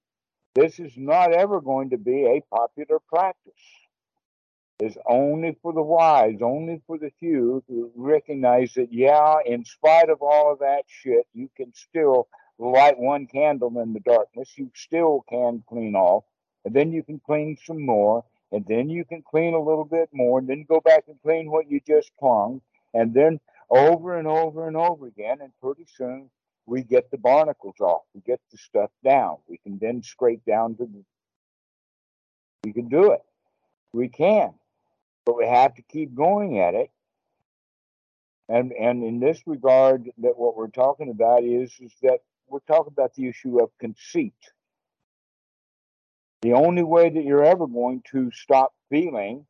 [0.54, 3.52] This is not ever going to be a popular practice
[4.80, 10.10] is only for the wise, only for the few who recognize that, yeah, in spite
[10.10, 12.28] of all of that shit, you can still
[12.58, 14.52] light one candle in the darkness.
[14.56, 16.24] You still can clean off,
[16.64, 20.08] and then you can clean some more, and then you can clean a little bit
[20.12, 22.60] more, and then go back and clean what you just clung,
[22.92, 23.40] and then
[23.70, 25.38] over and over and over again.
[25.40, 26.30] And pretty soon,
[26.66, 29.36] we get the barnacles off, we get the stuff down.
[29.48, 31.04] We can then scrape down to the.
[32.64, 33.20] We can do it.
[33.92, 34.54] We can,
[35.24, 36.90] but we have to keep going at it.
[38.48, 42.18] And and in this regard, that what we're talking about is is that
[42.48, 44.34] we're talking about the issue of conceit.
[46.42, 49.46] The only way that you're ever going to stop feeling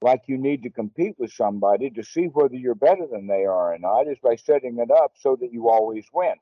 [0.00, 3.74] like you need to compete with somebody to see whether you're better than they are
[3.74, 6.34] or not is by setting it up so that you always win.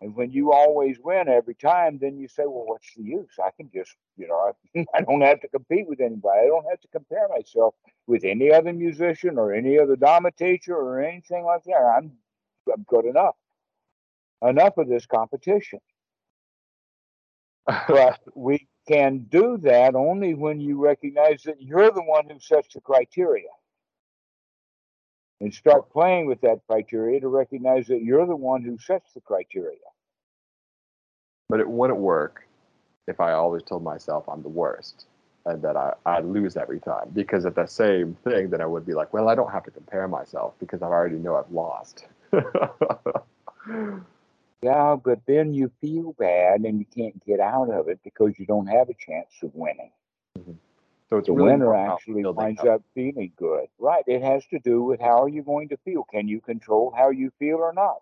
[0.00, 3.34] And when you always win every time, then you say, well, what's the use?
[3.42, 6.40] I can just, you know, I, I don't have to compete with anybody.
[6.40, 7.74] I don't have to compare myself
[8.06, 11.94] with any other musician or any other Dharma teacher or anything like that.
[11.98, 12.12] I'm,
[12.72, 13.36] I'm good enough.
[14.42, 15.80] Enough of this competition.
[17.66, 22.72] but we can do that only when you recognize that you're the one who sets
[22.72, 23.48] the criteria
[25.40, 29.20] and start playing with that criteria to recognize that you're the one who sets the
[29.20, 29.78] criteria.
[31.50, 32.46] But it wouldn't work
[33.06, 35.06] if I always told myself I'm the worst
[35.46, 37.10] and that I, I lose every time.
[37.12, 39.70] Because at the same thing, then I would be like, well, I don't have to
[39.70, 42.06] compare myself because I already know I've lost.
[44.62, 48.46] yeah, but then you feel bad and you can't get out of it because you
[48.46, 49.92] don't have a chance of winning.
[50.38, 50.52] Mm-hmm.
[51.08, 52.66] So it's the really winner actually winds up.
[52.66, 53.66] up feeling good.
[53.78, 54.04] Right.
[54.06, 56.04] It has to do with how are you going to feel?
[56.04, 58.00] Can you control how you feel or not?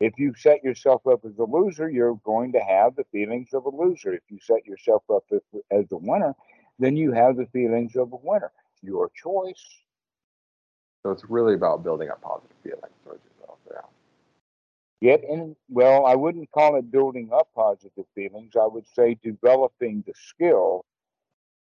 [0.00, 3.64] If you set yourself up as a loser, you're going to have the feelings of
[3.64, 4.14] a loser.
[4.14, 5.24] If you set yourself up
[5.70, 6.34] as a winner,
[6.78, 8.52] then you have the feelings of a winner.
[8.82, 9.64] Your choice.
[11.02, 13.58] So it's really about building up positive feelings towards yourself.
[13.68, 13.80] Yeah.
[15.00, 18.54] Yet, in well, I wouldn't call it building up positive feelings.
[18.56, 20.84] I would say developing the skill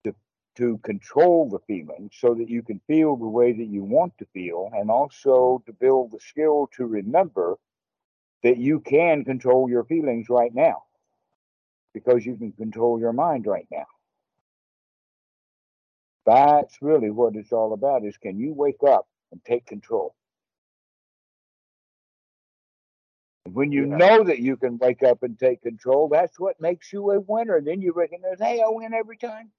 [0.06, 0.16] to
[0.58, 4.26] to control the feelings so that you can feel the way that you want to
[4.34, 7.58] feel, and also to build the skill to remember
[8.44, 10.84] that you can control your feelings right now
[11.94, 13.86] because you can control your mind right now.
[16.26, 20.16] That's really what it's all about is can you wake up and take control?
[23.52, 23.98] When you yeah.
[23.98, 27.58] know that you can wake up and take control, that's what makes you a winner.
[27.58, 29.52] And then you recognize, hey, I win every time.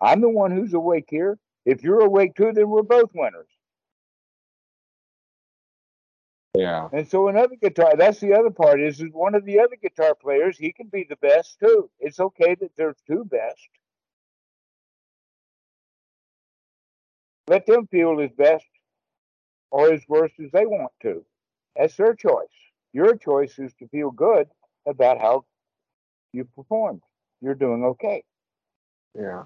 [0.00, 1.38] I'm the one who's awake here.
[1.64, 3.48] If you're awake too, then we're both winners.
[6.56, 6.88] Yeah.
[6.92, 10.14] And so another guitar, that's the other part is, is one of the other guitar
[10.14, 11.90] players, he can be the best too.
[12.00, 13.68] It's okay that there's two best.
[17.46, 18.64] Let them feel as best
[19.70, 21.24] or as worst as they want to.
[21.76, 22.48] That's their choice.
[22.92, 24.48] Your choice is to feel good
[24.86, 25.44] about how
[26.32, 27.02] you performed.
[27.42, 28.24] You're doing okay.
[29.14, 29.44] Yeah.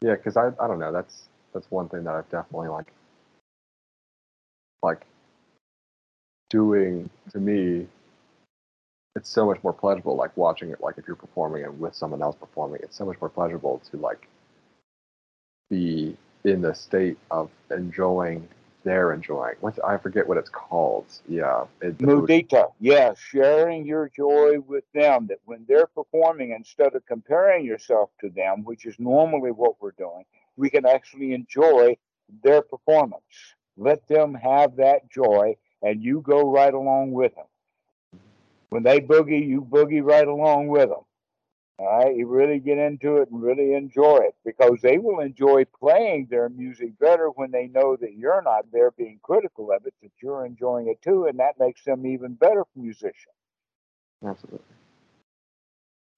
[0.00, 2.92] Yeah, because I I don't know, that's that's one thing that I've definitely like
[4.82, 5.06] like
[6.50, 7.86] doing to me
[9.16, 12.22] it's so much more pleasurable like watching it like if you're performing and with someone
[12.22, 14.28] else performing it's so much more pleasurable to like
[15.70, 18.46] be in the state of enjoying
[18.84, 19.54] they're enjoying.
[19.60, 21.06] What i forget what it's called.
[21.26, 22.70] Yeah it, mudita.
[22.80, 28.28] Yeah sharing your joy with them that when they're performing instead of comparing yourself to
[28.28, 30.24] them which is normally what we're doing
[30.56, 31.96] we can actually enjoy
[32.42, 33.22] their performance.
[33.76, 37.44] Let them have that joy and you go right along with them.
[38.70, 41.04] When they boogie, you boogie right along with them.
[41.78, 45.64] All right, you really get into it and really enjoy it because they will enjoy
[45.78, 49.92] playing their music better when they know that you're not there being critical of it,
[50.02, 53.34] that you're enjoying it too, and that makes them even better musicians.
[54.24, 54.60] Absolutely.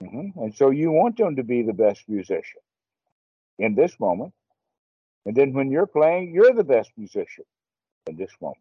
[0.02, 0.38] Mm-hmm.
[0.40, 2.60] And so you want them to be the best musician
[3.58, 4.34] in this moment.
[5.24, 7.44] And then when you're playing, you're the best musician
[8.06, 8.58] in this moment.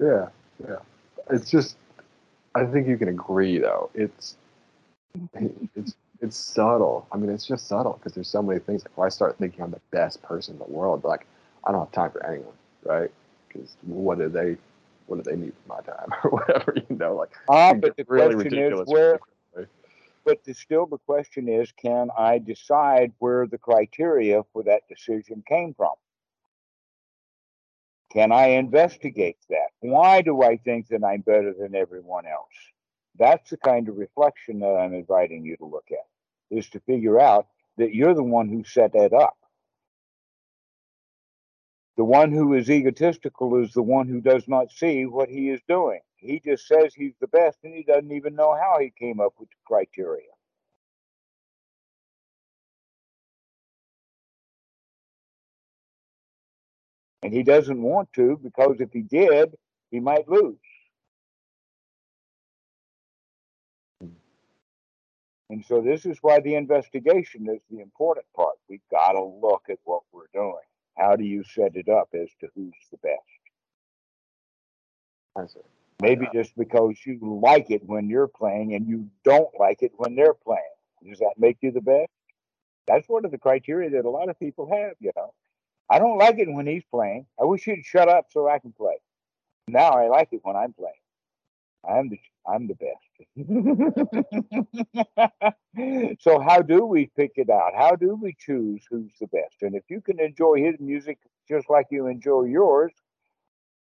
[0.00, 0.28] Yeah,
[0.66, 0.76] yeah.
[1.30, 1.76] It's just,
[2.54, 3.90] I think you can agree though.
[3.94, 4.36] It's,
[5.74, 7.06] it's, it's subtle.
[7.12, 8.82] I mean, it's just subtle because there's so many things.
[8.84, 11.26] Like, when I start thinking I'm the best person in the world, but like
[11.64, 12.54] I don't have time for anyone,
[12.84, 13.10] right?
[13.48, 14.56] Because what do they,
[15.06, 16.74] what do they need for my time or whatever?
[16.76, 17.30] You know, like.
[17.48, 19.20] Ah, but the really question is where.
[20.24, 25.44] But the, still, the question is, can I decide where the criteria for that decision
[25.46, 25.92] came from?
[28.14, 29.70] Can I investigate that?
[29.80, 32.54] Why do I think that I'm better than everyone else?
[33.18, 37.20] That's the kind of reflection that I'm inviting you to look at, is to figure
[37.20, 39.36] out that you're the one who set that up.
[41.96, 45.60] The one who is egotistical is the one who does not see what he is
[45.68, 46.00] doing.
[46.16, 49.34] He just says he's the best and he doesn't even know how he came up
[49.38, 50.33] with the criteria.
[57.24, 59.56] And he doesn't want to because if he did,
[59.90, 60.58] he might lose.
[65.48, 68.56] And so this is why the investigation is the important part.
[68.68, 70.66] We got to look at what we're doing.
[70.98, 73.22] How do you set it up as to who's the best?
[76.02, 80.14] Maybe just because you like it when you're playing and you don't like it when
[80.14, 80.60] they're playing.
[81.08, 82.10] Does that make you the best?
[82.86, 85.32] That's one of the criteria that a lot of people have, you know.
[85.90, 87.26] I don't like it when he's playing.
[87.40, 88.96] I wish he'd shut up so I can play.
[89.68, 90.94] Now I like it when I'm playing.
[91.88, 93.00] I'm the I'm the best.
[96.20, 97.72] so how do we pick it out?
[97.76, 99.62] How do we choose who's the best?
[99.62, 102.92] And if you can enjoy his music just like you enjoy yours,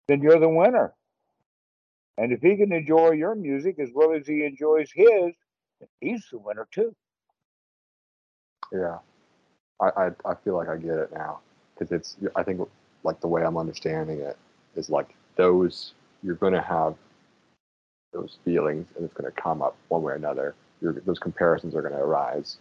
[0.08, 0.94] then you're the winner.
[2.18, 5.34] And if he can enjoy your music as well as he enjoys his,
[6.00, 6.96] he's the winner too.
[8.72, 9.00] Yeah,
[9.80, 11.40] I I, I feel like I get it now
[11.84, 12.68] because it's I think
[13.04, 14.38] like the way I'm understanding it
[14.76, 15.94] is like those
[16.24, 16.96] you're going to have
[18.14, 20.56] those feelings and it's going to come up one way or another.
[20.82, 22.58] You're, those comparisons are going to arise.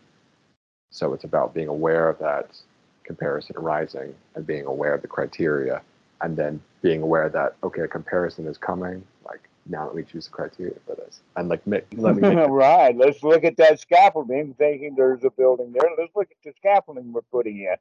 [0.90, 2.58] So it's about being aware of that
[3.04, 5.82] comparison arising and being aware of the criteria
[6.20, 9.04] and then being aware that okay, a comparison is coming.
[9.24, 12.96] Like now let me choose the criteria for this, I'm like make, let me right.
[12.96, 15.88] Let's look at that scaffolding, thinking there's a building there.
[15.98, 17.76] Let's look at the scaffolding we're putting in.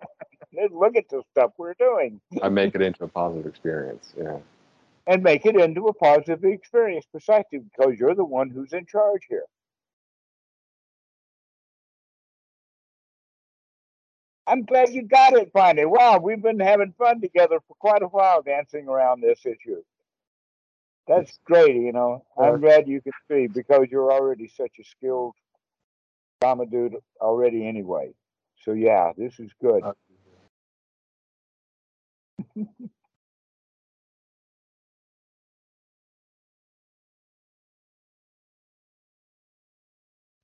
[0.54, 2.20] Let's look at the stuff we're doing.
[2.42, 4.14] I make it into a positive experience.
[4.16, 4.38] Yeah.
[5.06, 9.22] And make it into a positive experience, precisely because you're the one who's in charge
[9.28, 9.44] here.
[14.48, 15.86] I'm glad you got it finally.
[15.86, 19.82] Wow, we've been having fun together for quite a while dancing around this issue.
[21.06, 22.24] That's great, you know.
[22.38, 25.34] I'm glad you can see because you're already such a skilled
[26.40, 28.12] drama dude already anyway.
[28.62, 29.82] So yeah, this is good.
[29.84, 29.92] Uh,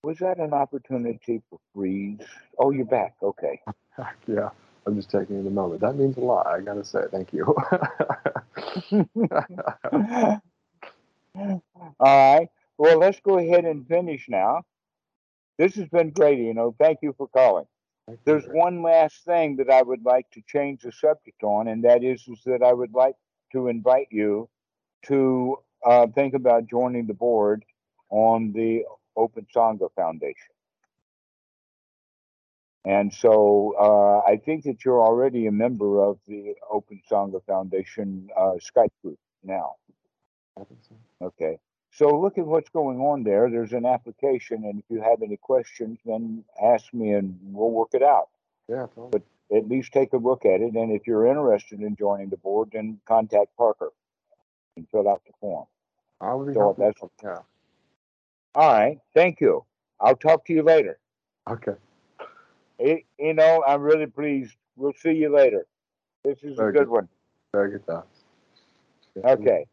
[0.04, 2.18] Was that an opportunity for freeze?
[2.58, 3.14] Oh, you're back.
[3.22, 3.60] Okay.
[4.26, 4.50] yeah,
[4.84, 5.80] I'm just taking in the moment.
[5.80, 6.46] That means a lot.
[6.46, 7.54] I gotta say, thank you.
[11.34, 11.60] All
[12.00, 12.48] right.
[12.78, 14.62] Well, let's go ahead and finish now.
[15.58, 16.74] This has been great, you know.
[16.78, 17.66] Thank you for calling.
[18.08, 18.56] You, There's Rick.
[18.56, 22.26] one last thing that I would like to change the subject on, and that is,
[22.28, 23.14] is that I would like
[23.52, 24.48] to invite you
[25.06, 27.64] to uh, think about joining the board
[28.10, 28.84] on the
[29.16, 30.54] Open Sangha Foundation.
[32.84, 38.28] And so uh, I think that you're already a member of the Open Sangha Foundation
[38.36, 39.76] uh, Skype group now.
[40.58, 41.26] I think so.
[41.26, 41.58] Okay.
[41.90, 43.50] So look at what's going on there.
[43.50, 47.90] There's an application, and if you have any questions, then ask me and we'll work
[47.92, 48.28] it out.
[48.68, 49.22] Yeah, totally.
[49.54, 50.72] At least take a look at it.
[50.74, 53.90] And if you're interested in joining the board, then contact Parker
[54.76, 55.66] and fill out the form.
[56.22, 57.42] I would be So happy that's- yeah.
[58.54, 58.98] All right.
[59.12, 59.64] Thank you.
[60.00, 60.98] I'll talk to you later.
[61.48, 61.74] Okay.
[62.78, 64.56] Eh, You know, I'm really pleased.
[64.76, 65.66] We'll see you later.
[66.24, 66.88] This is a good good.
[66.88, 67.08] one.
[67.52, 68.24] Very good thoughts.
[69.22, 69.66] Okay.